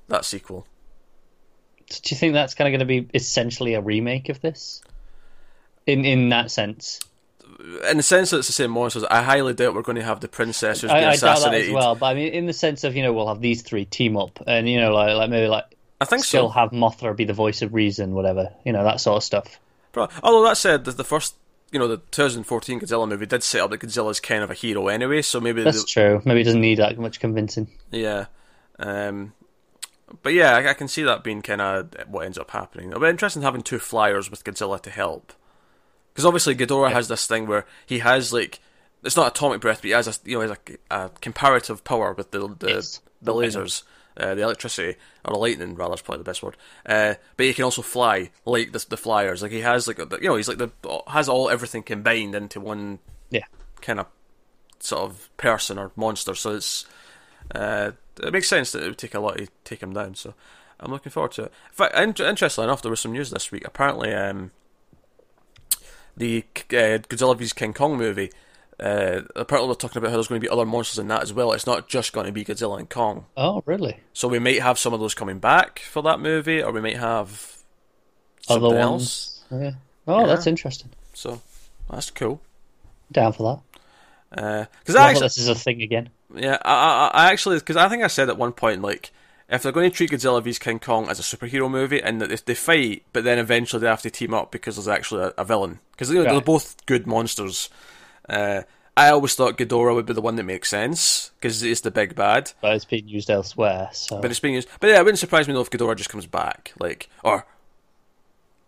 that 0.08 0.24
sequel. 0.24 0.66
Do 1.90 2.14
you 2.14 2.16
think 2.16 2.34
that's 2.34 2.54
kind 2.54 2.68
of 2.68 2.78
going 2.78 2.86
to 2.88 3.02
be 3.02 3.10
essentially 3.14 3.74
a 3.74 3.80
remake 3.80 4.28
of 4.28 4.40
this? 4.40 4.82
In 5.86 6.04
in 6.04 6.28
that 6.28 6.50
sense, 6.50 7.00
in 7.90 7.96
the 7.96 8.02
sense 8.02 8.30
that 8.30 8.38
it's 8.38 8.46
the 8.46 8.52
same 8.52 8.70
monsters, 8.70 9.04
I 9.04 9.22
highly 9.22 9.54
doubt 9.54 9.74
we're 9.74 9.82
going 9.82 9.96
to 9.96 10.04
have 10.04 10.20
the 10.20 10.28
princess 10.28 10.80
who's 10.80 10.90
I, 10.90 11.00
doubt 11.00 11.14
assassinated. 11.14 11.66
that 11.66 11.68
as 11.68 11.74
well. 11.74 11.94
But 11.94 12.06
I 12.06 12.14
mean, 12.14 12.32
in 12.32 12.46
the 12.46 12.52
sense 12.52 12.84
of 12.84 12.96
you 12.96 13.02
know, 13.02 13.12
we'll 13.12 13.28
have 13.28 13.40
these 13.40 13.62
three 13.62 13.84
team 13.84 14.16
up, 14.16 14.42
and 14.46 14.68
you 14.68 14.80
know, 14.80 14.92
like 14.92 15.16
like 15.16 15.30
maybe 15.30 15.48
like 15.48 15.64
I 16.00 16.04
think 16.04 16.24
still 16.24 16.48
so. 16.48 16.52
have 16.52 16.70
Mothra 16.70 17.16
be 17.16 17.24
the 17.24 17.32
voice 17.32 17.62
of 17.62 17.74
reason, 17.74 18.14
whatever 18.14 18.52
you 18.64 18.72
know, 18.72 18.84
that 18.84 19.00
sort 19.00 19.18
of 19.18 19.24
stuff. 19.24 19.58
Although 19.96 20.44
that 20.44 20.56
said, 20.56 20.84
the, 20.84 20.92
the 20.92 21.04
first, 21.04 21.34
you 21.72 21.78
know, 21.78 21.88
the 21.88 21.96
2014 21.96 22.80
Godzilla 22.80 23.08
movie 23.08 23.26
did 23.26 23.42
set 23.42 23.60
up 23.60 23.70
that 23.70 23.80
Godzilla's 23.80 24.20
kind 24.20 24.42
of 24.42 24.50
a 24.50 24.54
hero 24.54 24.88
anyway, 24.88 25.22
so 25.22 25.40
maybe 25.40 25.62
that's 25.62 25.82
the, 25.82 25.88
true. 25.88 26.22
Maybe 26.24 26.42
it 26.42 26.44
doesn't 26.44 26.60
need 26.60 26.78
that 26.78 26.96
much 26.98 27.20
convincing. 27.20 27.68
Yeah, 27.90 28.26
um, 28.78 29.32
but 30.22 30.32
yeah, 30.32 30.56
I, 30.56 30.70
I, 30.70 30.74
can 30.74 30.88
see 30.88 31.02
that 31.02 31.24
being 31.24 31.42
kind 31.42 31.60
of 31.60 31.94
what 32.08 32.24
ends 32.24 32.38
up 32.38 32.50
happening. 32.50 32.88
It'll 32.88 33.00
be 33.00 33.08
interesting 33.08 33.42
having 33.42 33.62
two 33.62 33.78
flyers 33.78 34.30
with 34.30 34.44
Godzilla 34.44 34.80
to 34.82 34.90
help, 34.90 35.32
because 36.12 36.24
obviously 36.24 36.54
Ghidorah 36.54 36.90
yeah. 36.90 36.96
has 36.96 37.08
this 37.08 37.26
thing 37.26 37.46
where 37.46 37.66
he 37.86 38.00
has 38.00 38.32
like 38.32 38.60
it's 39.02 39.16
not 39.16 39.28
atomic 39.28 39.60
breath, 39.60 39.78
but 39.78 39.86
he 39.88 39.90
has 39.90 40.08
a 40.08 40.28
you 40.28 40.36
know 40.36 40.40
has 40.42 40.50
a, 40.90 40.94
a 40.94 41.10
comparative 41.20 41.84
power 41.84 42.12
with 42.12 42.30
the 42.30 42.54
the, 42.58 42.68
yes. 42.68 43.00
the 43.22 43.32
lasers. 43.32 43.82
Uh, 44.16 44.34
the 44.34 44.42
electricity 44.42 44.98
or 45.24 45.32
the 45.32 45.38
lightning, 45.38 45.74
rather, 45.76 45.94
is 45.94 46.02
probably 46.02 46.18
the 46.18 46.24
best 46.24 46.42
word. 46.42 46.56
Uh, 46.84 47.14
but 47.36 47.46
he 47.46 47.54
can 47.54 47.64
also 47.64 47.80
fly 47.80 48.28
like 48.44 48.72
the, 48.72 48.84
the 48.90 48.96
flyers. 48.96 49.40
Like 49.40 49.52
he 49.52 49.60
has 49.60 49.86
like 49.86 49.98
you 49.98 50.28
know 50.28 50.36
he's 50.36 50.48
like 50.48 50.58
the 50.58 50.70
has 51.06 51.28
all 51.28 51.48
everything 51.48 51.82
combined 51.84 52.34
into 52.34 52.60
one 52.60 52.98
yeah 53.30 53.44
kind 53.80 54.00
of 54.00 54.06
sort 54.80 55.02
of 55.02 55.34
person 55.36 55.78
or 55.78 55.92
monster. 55.96 56.34
So 56.34 56.56
it's 56.56 56.84
uh, 57.54 57.92
it 58.22 58.32
makes 58.32 58.48
sense 58.48 58.72
that 58.72 58.82
it 58.82 58.86
would 58.86 58.98
take 58.98 59.14
a 59.14 59.20
lot 59.20 59.38
to 59.38 59.48
take 59.64 59.82
him 59.82 59.92
down. 59.92 60.14
So 60.14 60.34
I'm 60.78 60.90
looking 60.90 61.10
forward 61.12 61.32
to 61.32 61.44
it. 61.44 61.52
In 61.70 61.74
fact, 61.74 61.94
in- 62.20 62.26
interestingly 62.26 62.66
enough, 62.68 62.82
there 62.82 62.90
was 62.90 63.00
some 63.00 63.12
news 63.12 63.30
this 63.30 63.50
week. 63.52 63.66
Apparently, 63.66 64.12
um, 64.14 64.50
the 66.16 66.44
uh, 66.70 66.98
Godzilla 67.08 67.36
vs 67.36 67.52
King 67.52 67.72
Kong 67.72 67.96
movie. 67.96 68.30
Uh, 68.78 69.22
apparently, 69.36 69.68
they're 69.68 69.74
talking 69.74 69.98
about 69.98 70.08
how 70.10 70.16
there's 70.16 70.28
going 70.28 70.40
to 70.40 70.44
be 70.46 70.50
other 70.50 70.64
monsters 70.64 70.98
in 70.98 71.08
that 71.08 71.22
as 71.22 71.32
well. 71.34 71.52
It's 71.52 71.66
not 71.66 71.86
just 71.88 72.12
going 72.14 72.26
to 72.26 72.32
be 72.32 72.44
Godzilla 72.44 72.78
and 72.78 72.88
Kong. 72.88 73.26
Oh, 73.36 73.62
really? 73.66 73.98
So 74.14 74.26
we 74.26 74.38
might 74.38 74.62
have 74.62 74.78
some 74.78 74.94
of 74.94 75.00
those 75.00 75.14
coming 75.14 75.38
back 75.38 75.80
for 75.80 76.02
that 76.02 76.18
movie, 76.18 76.62
or 76.62 76.72
we 76.72 76.80
might 76.80 76.96
have 76.96 77.58
other 78.48 78.60
something 78.60 78.78
ones. 78.78 79.42
else. 79.50 79.60
Yeah. 79.62 79.70
Oh, 80.08 80.20
Yeah. 80.20 80.26
that's 80.26 80.46
interesting. 80.46 80.90
So 81.12 81.42
that's 81.90 82.10
cool. 82.10 82.40
Down 83.12 83.32
for 83.34 83.60
that. 84.30 84.68
Because 84.80 84.96
I 84.96 85.10
actually, 85.10 85.26
this 85.26 85.38
is 85.38 85.48
a 85.48 85.54
thing 85.54 85.82
again. 85.82 86.08
Yeah, 86.34 86.58
I, 86.62 86.72
I, 86.72 87.10
I 87.12 87.32
actually, 87.32 87.58
because 87.58 87.76
I 87.76 87.88
think 87.88 88.02
I 88.02 88.08
said 88.08 88.28
at 88.28 88.38
one 88.38 88.52
point, 88.52 88.82
like, 88.82 89.10
if 89.48 89.62
they're 89.62 89.72
going 89.72 89.90
to 89.90 89.96
treat 89.96 90.10
Godzilla 90.10 90.42
vs 90.42 90.58
King 90.58 90.78
Kong 90.78 91.08
as 91.08 91.18
a 91.18 91.22
superhero 91.22 91.70
movie 91.70 92.00
and 92.00 92.20
that 92.20 92.46
they, 92.46 92.54
fight, 92.54 93.02
but 93.12 93.24
then 93.24 93.38
eventually 93.38 93.80
they 93.80 93.88
have 93.88 94.02
to 94.02 94.10
team 94.10 94.32
up 94.32 94.52
because 94.52 94.76
there's 94.76 94.88
actually 94.88 95.24
a, 95.24 95.34
a 95.38 95.44
villain, 95.44 95.80
because 95.92 96.10
you 96.10 96.22
know, 96.22 96.24
they're 96.24 96.40
both 96.40 96.84
good 96.86 97.06
monsters. 97.06 97.68
Uh, 98.28 98.62
I 98.96 99.10
always 99.10 99.34
thought 99.34 99.56
Ghidorah 99.56 99.94
would 99.94 100.06
be 100.06 100.12
the 100.12 100.20
one 100.20 100.36
that 100.36 100.44
makes 100.44 100.68
sense 100.68 101.30
because 101.38 101.62
it's 101.62 101.80
the 101.80 101.90
big 101.90 102.14
bad, 102.14 102.52
But 102.60 102.74
it's 102.74 102.84
being 102.84 103.08
used 103.08 103.30
elsewhere. 103.30 103.88
So 103.92 104.20
but 104.20 104.30
it's 104.30 104.40
being 104.40 104.54
used. 104.54 104.68
But 104.78 104.90
yeah, 104.90 104.96
it 104.96 105.04
wouldn't 105.04 105.18
surprise 105.18 105.48
me 105.48 105.54
though 105.54 105.62
if 105.62 105.70
Ghidorah 105.70 105.96
just 105.96 106.10
comes 106.10 106.26
back, 106.26 106.72
like 106.78 107.08
or 107.24 107.46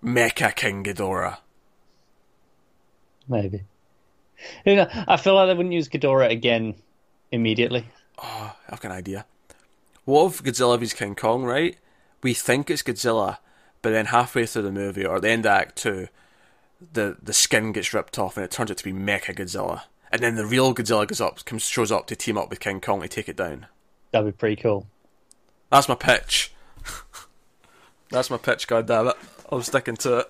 Mecha 0.02 0.54
King 0.54 0.84
Ghidorah. 0.84 1.38
maybe. 3.28 3.62
You 4.64 4.76
know, 4.76 4.88
I 4.90 5.16
feel 5.18 5.34
like 5.34 5.48
they 5.48 5.54
wouldn't 5.54 5.74
use 5.74 5.88
Ghidorah 5.88 6.30
again 6.30 6.74
immediately. 7.32 7.86
Oh, 8.22 8.54
I've 8.68 8.80
got 8.80 8.92
an 8.92 8.98
idea. 8.98 9.26
What 10.04 10.26
if 10.32 10.42
Godzilla 10.42 10.78
vs 10.78 10.92
King 10.94 11.14
Kong, 11.14 11.44
right? 11.44 11.76
We 12.22 12.34
think 12.34 12.70
it's 12.70 12.82
Godzilla, 12.82 13.38
but 13.80 13.90
then 13.90 14.06
halfway 14.06 14.46
through 14.46 14.62
the 14.62 14.72
movie 14.72 15.04
or 15.04 15.18
the 15.18 15.30
end 15.30 15.46
of 15.46 15.52
Act 15.52 15.76
Two, 15.76 16.08
the 16.92 17.16
the 17.22 17.32
skin 17.32 17.72
gets 17.72 17.92
ripped 17.92 18.18
off 18.18 18.36
and 18.36 18.44
it 18.44 18.50
turns 18.50 18.70
out 18.70 18.76
to 18.76 18.84
be 18.84 18.92
Mecha 18.92 19.34
Godzilla, 19.34 19.82
and 20.12 20.22
then 20.22 20.36
the 20.36 20.46
real 20.46 20.74
Godzilla 20.74 21.06
goes 21.06 21.20
up, 21.20 21.44
comes 21.44 21.64
shows 21.64 21.90
up 21.90 22.06
to 22.08 22.16
team 22.16 22.38
up 22.38 22.50
with 22.50 22.60
King 22.60 22.80
Kong 22.80 23.00
to 23.02 23.08
take 23.08 23.28
it 23.28 23.36
down. 23.36 23.66
That'd 24.12 24.32
be 24.32 24.36
pretty 24.36 24.60
cool. 24.60 24.86
That's 25.70 25.88
my 25.88 25.94
pitch. 25.94 26.52
That's 28.10 28.30
my 28.30 28.36
pitch. 28.36 28.68
God 28.68 28.86
damn 28.86 29.08
it! 29.08 29.16
I'm 29.50 29.62
sticking 29.62 29.96
to 29.98 30.18
it. 30.18 30.26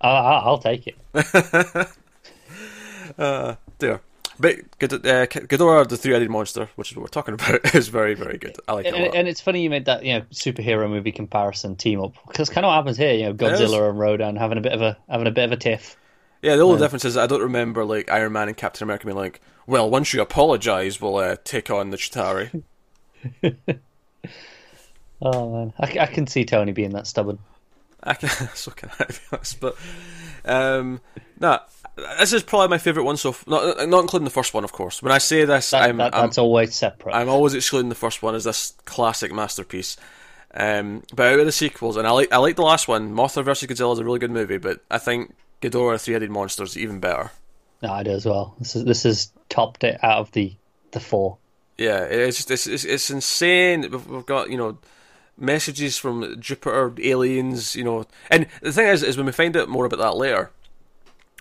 I, 0.00 0.08
I, 0.08 0.38
I'll 0.40 0.58
take 0.58 0.86
it. 0.86 1.88
Uh, 3.18 3.56
there. 3.78 4.00
But 4.42 4.78
Ghid- 4.78 5.06
uh, 5.06 5.26
Ghidorah, 5.26 5.88
the 5.88 5.96
three-headed 5.96 6.28
monster, 6.28 6.68
which 6.76 6.90
is 6.90 6.96
what 6.96 7.02
we're 7.02 7.08
talking 7.08 7.34
about, 7.38 7.74
is 7.74 7.88
very, 7.88 8.14
very 8.14 8.36
good. 8.36 8.56
I 8.68 8.72
like 8.74 8.84
it 8.86 8.88
And, 8.94 8.96
a 9.02 9.06
lot. 9.06 9.14
and 9.14 9.28
it's 9.28 9.40
funny 9.40 9.62
you 9.62 9.70
made 9.70 9.84
that 9.86 10.04
you 10.04 10.12
know 10.14 10.20
superhero 10.32 10.90
movie 10.90 11.12
comparison 11.12 11.76
team 11.76 12.02
up 12.02 12.12
because 12.26 12.50
kind 12.50 12.66
of 12.66 12.70
what 12.70 12.74
happens 12.74 12.96
here. 12.98 13.14
You 13.14 13.24
know. 13.26 13.34
Godzilla 13.34 13.88
and 13.88 13.98
Rodan 13.98 14.36
having 14.36 14.58
a 14.58 14.60
bit 14.60 14.72
of 14.72 14.82
a 14.82 14.98
having 15.08 15.26
a 15.26 15.30
bit 15.30 15.44
of 15.44 15.52
a 15.52 15.56
tiff. 15.56 15.96
Yeah, 16.42 16.56
the 16.56 16.62
only 16.62 16.80
difference 16.80 17.04
is 17.04 17.16
I 17.16 17.28
don't 17.28 17.40
remember 17.42 17.84
like 17.84 18.10
Iron 18.10 18.32
Man 18.32 18.48
and 18.48 18.56
Captain 18.56 18.82
America 18.84 19.06
being 19.06 19.16
like, 19.16 19.40
"Well, 19.66 19.88
once 19.88 20.12
you 20.12 20.20
apologise, 20.20 21.00
we'll 21.00 21.16
uh, 21.16 21.36
take 21.44 21.70
on 21.70 21.90
the 21.90 21.96
Chitauri." 21.96 22.62
Oh 25.24 25.52
man, 25.52 25.72
I, 25.78 25.98
I 26.00 26.06
can 26.06 26.26
see 26.26 26.44
Tony 26.44 26.72
being 26.72 26.90
that 26.90 27.06
stubborn. 27.06 27.38
I 28.02 28.14
can, 28.14 28.28
so 28.54 28.70
can 28.72 28.90
I 28.98 29.04
be 29.08 29.14
honest, 29.32 29.60
but 29.60 29.76
um, 30.44 31.00
nah, 31.38 31.60
this 32.18 32.32
is 32.32 32.42
probably 32.42 32.68
my 32.68 32.78
favourite 32.78 33.06
one. 33.06 33.16
So 33.16 33.30
f- 33.30 33.46
not 33.46 33.88
not 33.88 34.00
including 34.00 34.24
the 34.24 34.30
first 34.30 34.54
one, 34.54 34.64
of 34.64 34.72
course. 34.72 35.02
When 35.02 35.12
I 35.12 35.18
say 35.18 35.44
this, 35.44 35.70
That, 35.70 35.82
I'm, 35.88 35.96
that, 35.98 36.14
I'm 36.14 36.22
that's 36.26 36.38
always 36.38 36.74
separate. 36.74 37.14
I'm 37.14 37.28
always 37.28 37.54
excluding 37.54 37.88
the 37.88 37.94
first 37.94 38.22
one 38.22 38.34
as 38.34 38.44
this 38.44 38.74
classic 38.84 39.32
masterpiece. 39.32 39.96
Um, 40.54 41.02
but 41.14 41.32
out 41.32 41.40
of 41.40 41.46
the 41.46 41.52
sequels, 41.52 41.96
and 41.96 42.06
I 42.06 42.10
like 42.10 42.32
I 42.32 42.36
like 42.38 42.56
the 42.56 42.62
last 42.62 42.86
one, 42.88 43.14
Mothra 43.14 43.44
vs 43.44 43.68
Godzilla 43.70 43.92
is 43.94 43.98
a 43.98 44.04
really 44.04 44.18
good 44.18 44.30
movie, 44.30 44.58
but 44.58 44.80
I 44.90 44.98
think 44.98 45.34
Ghidorah 45.62 46.00
Three 46.00 46.12
Headed 46.14 46.30
Monster 46.30 46.64
is 46.64 46.76
even 46.76 47.00
better. 47.00 47.30
no, 47.82 47.90
I 47.92 48.02
do 48.02 48.10
as 48.10 48.26
well. 48.26 48.54
This 48.58 48.76
is 48.76 48.84
this 48.84 49.06
is 49.06 49.32
topped 49.48 49.84
it 49.84 49.98
out 50.02 50.18
of 50.18 50.32
the 50.32 50.54
the 50.90 51.00
four. 51.00 51.38
Yeah, 51.78 52.00
it's 52.04 52.36
just 52.36 52.50
it's 52.50 52.66
it's, 52.66 52.84
it's 52.84 53.10
insane. 53.10 53.82
We've, 53.90 54.06
we've 54.06 54.26
got 54.26 54.50
you 54.50 54.58
know 54.58 54.76
messages 55.36 55.98
from 55.98 56.40
Jupiter 56.40 56.94
aliens, 57.00 57.74
you 57.74 57.84
know, 57.84 58.06
and 58.30 58.46
the 58.60 58.72
thing 58.72 58.86
is, 58.86 59.02
is 59.02 59.16
when 59.16 59.26
we 59.26 59.32
find 59.32 59.56
out 59.56 59.68
more 59.68 59.84
about 59.84 59.98
that 59.98 60.16
later, 60.16 60.50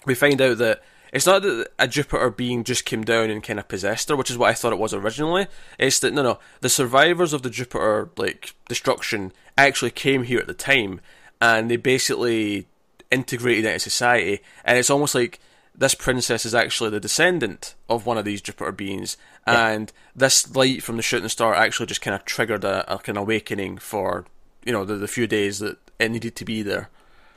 we 0.05 0.15
find 0.15 0.41
out 0.41 0.57
that 0.57 0.81
it's 1.13 1.25
not 1.25 1.41
that 1.41 1.67
a 1.77 1.87
Jupiter 1.87 2.29
being 2.29 2.63
just 2.63 2.85
came 2.85 3.03
down 3.03 3.29
and 3.29 3.43
kind 3.43 3.59
of 3.59 3.67
possessed 3.67 4.09
her, 4.09 4.15
which 4.15 4.31
is 4.31 4.37
what 4.37 4.49
I 4.49 4.53
thought 4.53 4.73
it 4.73 4.79
was 4.79 4.93
originally. 4.93 5.47
It's 5.77 5.99
that 5.99 6.13
no, 6.13 6.23
no, 6.23 6.39
the 6.61 6.69
survivors 6.69 7.33
of 7.33 7.41
the 7.41 7.49
Jupiter 7.49 8.09
like 8.17 8.55
destruction 8.67 9.33
actually 9.57 9.91
came 9.91 10.23
here 10.23 10.39
at 10.39 10.47
the 10.47 10.53
time, 10.53 11.01
and 11.41 11.69
they 11.69 11.77
basically 11.77 12.67
integrated 13.11 13.65
into 13.65 13.79
society, 13.79 14.41
and 14.63 14.77
it's 14.77 14.89
almost 14.89 15.13
like 15.13 15.39
this 15.75 15.95
princess 15.95 16.45
is 16.45 16.53
actually 16.53 16.89
the 16.89 16.99
descendant 16.99 17.75
of 17.89 18.05
one 18.05 18.17
of 18.17 18.25
these 18.25 18.41
Jupiter 18.41 18.71
beings, 18.71 19.17
and 19.45 19.91
this 20.15 20.55
light 20.55 20.83
from 20.83 20.97
the 20.97 21.03
shooting 21.03 21.29
star 21.29 21.53
actually 21.53 21.85
just 21.87 22.01
kind 22.01 22.15
of 22.15 22.25
triggered 22.25 22.63
a, 22.63 22.93
a 22.93 22.99
kind 22.99 23.17
of 23.17 23.23
awakening 23.23 23.77
for 23.77 24.25
you 24.63 24.71
know 24.71 24.85
the, 24.85 24.95
the 24.95 25.07
few 25.07 25.27
days 25.27 25.59
that 25.59 25.77
it 25.99 26.11
needed 26.11 26.35
to 26.35 26.45
be 26.45 26.61
there. 26.61 26.89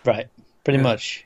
Right, 0.04 0.28
pretty 0.64 0.82
much. 0.82 1.24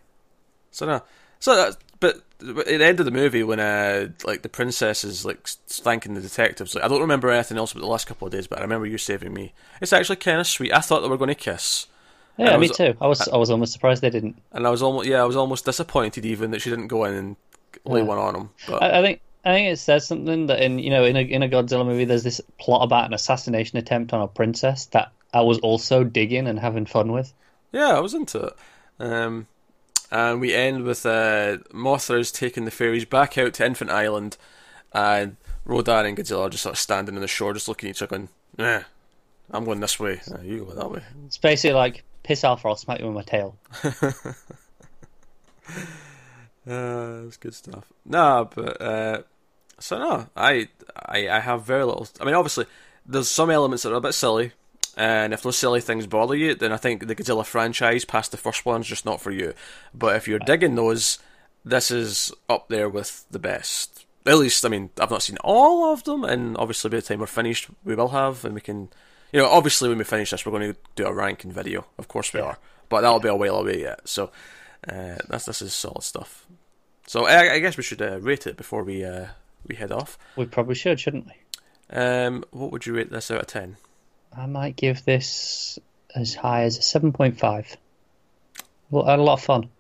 So 0.71 0.87
no, 0.87 1.03
so 1.41 1.57
that's 1.57 1.79
but 2.01 2.23
at 2.41 2.67
the 2.67 2.85
end 2.85 3.01
of 3.01 3.07
the 3.07 3.13
movie, 3.13 3.43
when 3.43 3.59
uh, 3.59 4.09
like 4.25 4.43
the 4.43 4.49
princess 4.49 5.03
is 5.03 5.25
like 5.25 5.47
thanking 5.47 6.15
the 6.15 6.21
detectives, 6.21 6.75
like 6.75 6.85
I 6.85 6.89
don't 6.89 7.01
remember 7.01 7.31
anything 7.31 7.59
else 7.59 7.73
about 7.73 7.81
the 7.81 7.89
last 7.89 8.07
couple 8.07 8.27
of 8.27 8.33
days, 8.33 8.47
but 8.47 8.59
I 8.59 8.63
remember 8.63 8.87
you 8.87 8.99
saving 8.99 9.35
me. 9.35 9.53
It's 9.81 9.93
actually 9.93 10.17
kind 10.17 10.41
of 10.41 10.47
sweet. 10.47 10.73
I 10.73 10.81
thought 10.81 11.01
they 11.01 11.09
were 11.09 11.17
going 11.17 11.29
to 11.29 11.35
kiss. 11.35 11.87
Yeah, 12.39 12.57
me 12.57 12.69
too. 12.69 12.97
I 13.01 13.07
was 13.07 13.27
I, 13.29 13.35
I 13.35 13.37
was 13.37 13.51
almost 13.51 13.73
surprised 13.73 14.01
they 14.03 14.11
didn't. 14.11 14.41
And 14.53 14.67
I 14.67 14.71
was 14.71 14.83
almost 14.83 15.09
yeah, 15.09 15.21
I 15.21 15.25
was 15.25 15.37
almost 15.37 15.65
disappointed 15.65 16.25
even 16.25 16.53
that 16.53 16.61
she 16.61 16.71
didn't 16.71 16.89
go 16.89 17.05
in 17.05 17.15
and 17.15 17.37
lay 17.85 18.01
yeah. 18.01 18.07
one 18.07 18.19
on 18.19 18.35
him. 18.35 18.51
But 18.67 18.83
I, 18.83 18.99
I, 18.99 19.03
think 19.03 19.21
I 19.45 19.53
think 19.53 19.73
it 19.73 19.79
says 19.79 20.07
something 20.07 20.47
that 20.47 20.63
in 20.63 20.79
you 20.79 20.91
know 20.91 21.05
in 21.05 21.17
a 21.17 21.21
in 21.21 21.43
a 21.43 21.49
Godzilla 21.49 21.85
movie, 21.85 22.05
there's 22.05 22.23
this 22.23 22.41
plot 22.59 22.85
about 22.85 23.07
an 23.07 23.15
assassination 23.15 23.79
attempt 23.79 24.13
on 24.13 24.21
a 24.21 24.29
princess 24.29 24.87
that 24.87 25.13
I 25.35 25.43
was 25.43 25.59
also 25.59 26.05
digging 26.05 26.47
and 26.47 26.59
having 26.59 26.87
fun 26.87 27.13
with. 27.13 27.33
Yeah, 27.73 27.97
I 27.97 28.01
was 28.01 28.15
into 28.15 28.39
it. 28.39 28.55
Um, 29.01 29.47
and 30.11 30.41
we 30.41 30.55
end 30.55 30.85
with 30.85 31.05
uh, 31.05 31.59
Mothra's 31.73 32.33
taking 32.33 32.65
the 32.65 32.71
fairies 32.71 33.05
back 33.05 33.37
out 33.37 33.55
to 33.55 33.67
Infant 33.67 33.91
Island, 33.91 34.37
and 34.93 35.37
Rodan 35.65 36.07
and 36.07 36.17
Godzilla 36.17 36.47
are 36.47 36.51
just 36.51 36.63
sort 36.63 36.75
of 36.75 36.79
standing 36.79 37.15
on 37.15 37.21
the 37.21 37.29
shore, 37.29 37.53
just 37.53 37.69
looking 37.69 37.91
at 37.91 37.97
each 37.97 38.03
other, 38.03 38.17
going, 38.17 38.29
"Eh, 38.59 38.83
I'm 39.51 39.65
going 39.65 39.81
this 39.81 40.01
way. 40.01 40.21
you 40.43 40.65
go 40.65 40.73
that 40.73 40.91
way." 40.91 41.03
It's 41.27 41.39
basically 41.39 41.75
like 41.75 42.05
piss 42.23 42.45
off, 42.45 42.65
or 42.65 42.69
I'll 42.69 42.77
smack 42.77 43.01
you 43.01 43.07
with 43.07 43.15
my 43.15 43.23
tail. 43.23 43.57
uh, 46.67 47.27
it's 47.27 47.37
good 47.37 47.55
stuff. 47.55 47.93
No, 48.05 48.49
but 48.55 48.81
uh, 48.81 49.23
so 49.79 49.99
no, 49.99 50.27
I, 50.37 50.69
I 50.97 51.29
I 51.29 51.41
have 51.41 51.65
very 51.65 51.85
little. 51.85 52.09
I 52.21 52.25
mean, 52.25 52.35
obviously, 52.35 52.67
there's 53.07 53.29
some 53.29 53.51
elements 53.51 53.83
that 53.83 53.93
are 53.93 53.97
a 53.97 54.01
bit 54.01 54.15
silly, 54.15 54.53
and 54.97 55.33
if 55.33 55.43
those 55.43 55.57
silly 55.57 55.81
things 55.81 56.07
bother 56.07 56.35
you, 56.35 56.55
then 56.55 56.73
I 56.73 56.77
think 56.77 57.07
the 57.07 57.15
Godzilla 57.15 57.47
franchise 57.47 58.05
past 58.05 58.33
the 58.33 58.37
first 58.37 58.67
one's 58.67 58.87
just 58.87 59.05
not 59.05 59.21
for 59.21 59.31
you. 59.31 59.55
But 59.95 60.17
if 60.17 60.27
you're 60.27 60.41
digging 60.41 60.75
those, 60.75 61.19
this 61.65 61.91
is 61.91 62.33
up 62.49 62.69
there 62.69 62.89
with 62.89 63.25
the 63.31 63.39
best. 63.39 64.05
At 64.27 64.39
least, 64.39 64.67
I 64.67 64.69
mean, 64.69 64.91
I've 65.01 65.11
not 65.11 65.23
seen 65.23 65.39
all 65.39 65.93
of 65.93 66.05
them, 66.05 66.25
and 66.25 66.57
obviously 66.57 66.91
by 66.91 66.97
the 66.97 67.03
time 67.03 67.21
we're 67.21 67.27
finished, 67.27 67.69
we 67.85 67.95
will 67.95 68.09
have, 68.09 68.45
and 68.45 68.55
we 68.55 68.61
can, 68.61 68.89
you 69.33 69.41
know, 69.41 69.49
obviously 69.49 69.89
when 69.89 69.99
we 69.99 70.05
finish 70.05 70.31
this, 70.31 70.45
we're 70.45 70.53
going 70.53 70.73
to 70.73 70.79
do 70.97 71.07
a 71.07 71.13
ranking 71.13 71.53
video. 71.53 71.87
Of 71.99 72.09
course 72.09 72.33
we 72.33 72.41
yeah. 72.41 72.47
are, 72.47 72.59
but 72.89 73.03
that'll 73.03 73.21
be 73.21 73.29
a 73.29 73.37
while 73.37 73.57
away 73.57 73.81
yet. 73.81 74.09
So 74.09 74.31
uh, 74.89 75.17
that's 75.29 75.47
this 75.47 75.63
is 75.63 75.75
solid 75.75 76.03
stuff. 76.03 76.47
So 77.07 77.27
I, 77.27 77.55
I 77.55 77.59
guess 77.59 77.77
we 77.77 77.83
should 77.83 78.03
uh, 78.03 78.21
rate 78.21 78.47
it 78.47 78.57
before 78.57 78.85
we 78.85 79.05
uh, 79.05 79.27
we 79.67 79.77
head 79.77 79.93
off. 79.93 80.19
We 80.37 80.47
probably 80.47 80.75
should, 80.75 81.01
shouldn't 81.01 81.27
we? 81.27 81.33
Um, 81.97 82.45
what 82.51 82.71
would 82.71 82.87
you 82.87 82.95
rate 82.95 83.11
this 83.11 83.31
out 83.31 83.41
of 83.41 83.47
ten? 83.47 83.77
I 84.37 84.47
might 84.47 84.77
give 84.77 85.05
this 85.05 85.79
as 86.15 86.35
high 86.35 86.65
as 86.65 86.79
a 86.79 86.83
seven 86.83 87.13
point 87.13 87.39
five. 87.39 87.77
Well, 88.91 89.07
had 89.07 89.19
a 89.19 89.23
lot 89.23 89.35
of 89.35 89.43
fun. 89.43 89.71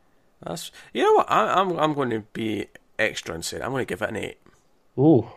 That's 0.43 0.71
you 0.93 1.03
know 1.03 1.15
what 1.15 1.31
I, 1.31 1.61
am 1.61 1.71
I'm, 1.71 1.79
I'm 1.79 1.95
going 1.95 2.11
to 2.11 2.21
be 2.33 2.67
extra 2.99 3.35
and 3.35 3.45
say 3.45 3.61
I'm 3.61 3.71
going 3.71 3.87
to 3.87 3.89
give 3.89 4.03
it 4.03 4.09
an 4.09 4.17
eight. 4.17 4.39
Ooh, 4.99 5.29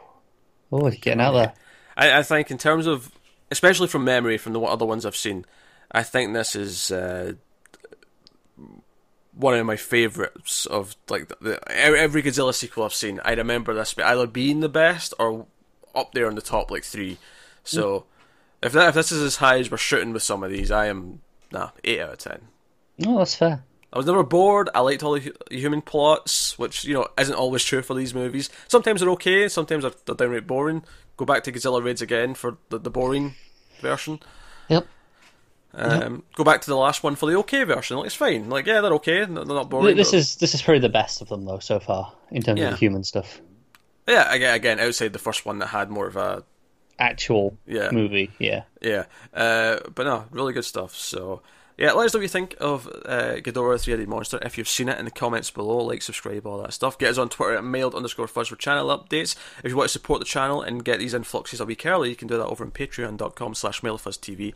oh, 0.72 0.90
getting 0.90 1.22
out 1.22 1.34
there. 1.34 1.54
I, 1.96 2.20
I 2.20 2.24
think 2.24 2.52
in 2.52 2.58
terms 2.58 2.88
of, 2.88 3.12
especially 3.52 3.88
from 3.88 4.04
memory 4.04 4.38
from 4.38 4.54
the 4.54 4.62
other 4.62 4.86
ones 4.86 5.06
I've 5.06 5.16
seen, 5.16 5.46
I 5.92 6.04
think 6.04 6.34
this 6.34 6.56
is 6.56 6.90
uh, 6.90 7.34
one 9.34 9.54
of 9.56 9.66
my 9.66 9.76
favourites 9.76 10.66
of 10.66 10.96
like 11.10 11.28
the, 11.28 11.38
the, 11.42 11.72
every 11.72 12.24
Godzilla 12.24 12.54
sequel 12.54 12.86
I've 12.86 12.94
seen. 12.94 13.20
I 13.24 13.34
remember 13.34 13.74
this 13.74 13.96
either 13.98 14.26
being 14.26 14.62
the 14.62 14.70
best 14.70 15.14
or 15.20 15.46
up 15.94 16.14
there 16.14 16.28
on 16.28 16.36
the 16.36 16.42
top 16.42 16.72
like 16.72 16.84
three. 16.84 17.18
So 17.64 18.00
mm. 18.00 18.04
if 18.64 18.74
that 18.74 18.90
if 18.90 18.96
this 18.96 19.12
is 19.12 19.22
as 19.22 19.36
high 19.38 19.60
as 19.60 19.70
we're 19.70 19.78
shooting 19.78 20.14
with 20.14 20.24
some 20.24 20.44
of 20.44 20.50
these, 20.50 20.72
I 20.72 20.88
am 20.88 21.22
nah 21.52 21.72
eight 21.84 22.00
out 22.00 22.14
of 22.14 22.18
ten. 22.20 22.48
No, 22.98 23.18
that's 23.18 23.36
fair. 23.36 23.64
I 23.94 23.98
was 23.98 24.06
never 24.06 24.24
bored. 24.24 24.70
I 24.74 24.80
liked 24.80 25.04
all 25.04 25.14
the 25.14 25.36
human 25.50 25.82
plots, 25.82 26.58
which 26.58 26.86
you 26.86 26.94
know 26.94 27.08
isn't 27.20 27.36
always 27.36 27.64
true 27.64 27.82
for 27.82 27.94
these 27.94 28.14
movies. 28.14 28.50
Sometimes 28.68 29.02
they're 29.02 29.10
okay. 29.12 29.50
Sometimes 29.50 29.84
they're, 29.84 29.94
they're 30.06 30.16
downright 30.16 30.48
boring. 30.48 30.84
Go 31.18 31.26
back 31.26 31.44
to 31.44 31.52
Godzilla 31.52 31.84
Raids 31.84 32.02
again 32.02 32.34
for 32.34 32.58
the, 32.70 32.80
the 32.80 32.90
boring 32.90 33.36
version. 33.82 34.20
Yep. 34.70 34.88
Um, 35.74 36.16
yep. 36.16 36.22
Go 36.36 36.44
back 36.44 36.62
to 36.62 36.70
the 36.70 36.78
last 36.78 37.04
one 37.04 37.16
for 37.16 37.30
the 37.30 37.38
okay 37.40 37.64
version. 37.64 37.98
Like 37.98 38.08
it's 38.08 38.16
fine. 38.16 38.50
Like 38.50 38.66
yeah, 38.66 38.82
they're 38.82 38.94
okay. 38.94 39.26
They're 39.26 39.46
not 39.46 39.70
boring. 39.70 39.98
This 39.98 40.12
but... 40.12 40.18
is 40.18 40.36
this 40.38 40.56
is 40.56 40.62
probably 40.62 40.80
the 40.80 40.90
best 40.90 41.22
of 41.22 41.28
them 41.28 41.46
though 41.46 41.60
so 41.60 41.80
far 41.80 42.14
in 42.30 42.42
terms 42.42 42.60
yeah. 42.60 42.68
of 42.68 42.72
the 42.72 42.78
human 42.78 43.04
stuff. 43.04 43.42
Yeah, 44.08 44.34
again, 44.34 44.56
again, 44.56 44.80
outside 44.80 45.14
the 45.14 45.20
first 45.20 45.46
one 45.46 45.60
that 45.60 45.68
had 45.68 45.90
more 45.90 46.08
of 46.08 46.16
a 46.16 46.44
actual 46.98 47.58
yeah. 47.66 47.92
movie. 47.92 48.32
Yeah, 48.40 48.64
yeah. 48.82 49.06
Uh, 49.34 49.80
but 49.94 50.04
no, 50.04 50.26
really 50.32 50.54
good 50.54 50.66
stuff. 50.66 50.96
So 50.96 51.42
yeah, 51.78 51.94
let 51.94 52.06
us 52.06 52.14
know 52.14 52.20
what 52.20 52.24
you 52.24 52.30
think 52.30 52.56
of 52.60 52.88
uh, 53.06 53.36
Ghidorah 53.38 53.80
Three-Headed 53.82 54.08
Monster. 54.08 54.40
If 54.42 54.58
you've 54.58 54.68
seen 54.68 54.90
it 54.90 55.00
in 55.00 55.06
the 55.06 55.12
comments 55.12 55.50
below, 55.50 55.78
like, 55.78 56.02
subscribe, 56.02 56.46
all 56.46 56.62
that 56.62 56.74
stuff. 56.74 56.98
Get 56.98 57.12
us 57.12 57.18
on 57.18 57.30
Twitter 57.30 57.56
at 57.56 57.64
mailed 57.64 57.96
underscore 57.96 58.28
fuzz 58.28 58.50
for 58.50 58.56
channel 58.56 58.88
updates. 58.88 59.36
If 59.64 59.72
you 59.72 59.78
want 59.78 59.90
to 59.90 59.94
support 59.94 60.20
the 60.20 60.26
channel 60.26 60.62
and 60.62 60.84
get 60.84 61.00
these 61.00 61.14
influxes 61.14 61.60
a 61.60 61.66
week 61.66 61.86
early, 61.86 62.10
you 62.10 62.16
can 62.16 62.28
do 62.28 62.38
that 62.38 62.46
over 62.46 62.64
on 62.64 62.72
patreon.com 62.72 63.56
slash 63.56 63.82
mailfuzztv. 63.82 64.54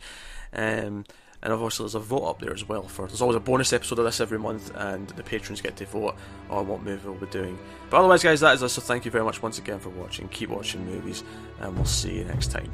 Um, 0.52 1.04
and 1.42 1.52
obviously 1.52 1.84
there's 1.84 1.94
a 1.94 2.00
vote 2.00 2.24
up 2.24 2.40
there 2.40 2.52
as 2.52 2.66
well 2.66 2.82
for 2.82 3.06
there's 3.06 3.22
always 3.22 3.36
a 3.36 3.40
bonus 3.40 3.72
episode 3.72 3.98
of 3.98 4.04
this 4.04 4.20
every 4.20 4.38
month 4.38 4.72
and 4.74 5.08
the 5.10 5.22
patrons 5.22 5.60
get 5.60 5.76
to 5.76 5.86
vote 5.86 6.16
on 6.50 6.66
what 6.66 6.82
movie 6.82 7.08
we'll 7.08 7.18
be 7.18 7.26
doing. 7.26 7.58
But 7.90 7.98
otherwise 7.98 8.22
guys 8.22 8.40
that 8.40 8.54
is 8.54 8.62
us 8.62 8.72
so 8.72 8.80
thank 8.80 9.04
you 9.04 9.10
very 9.10 9.24
much 9.24 9.42
once 9.42 9.58
again 9.58 9.78
for 9.78 9.90
watching. 9.90 10.28
Keep 10.28 10.50
watching 10.50 10.84
movies 10.86 11.22
and 11.60 11.74
we'll 11.76 11.84
see 11.84 12.16
you 12.16 12.24
next 12.24 12.50
time. 12.50 12.72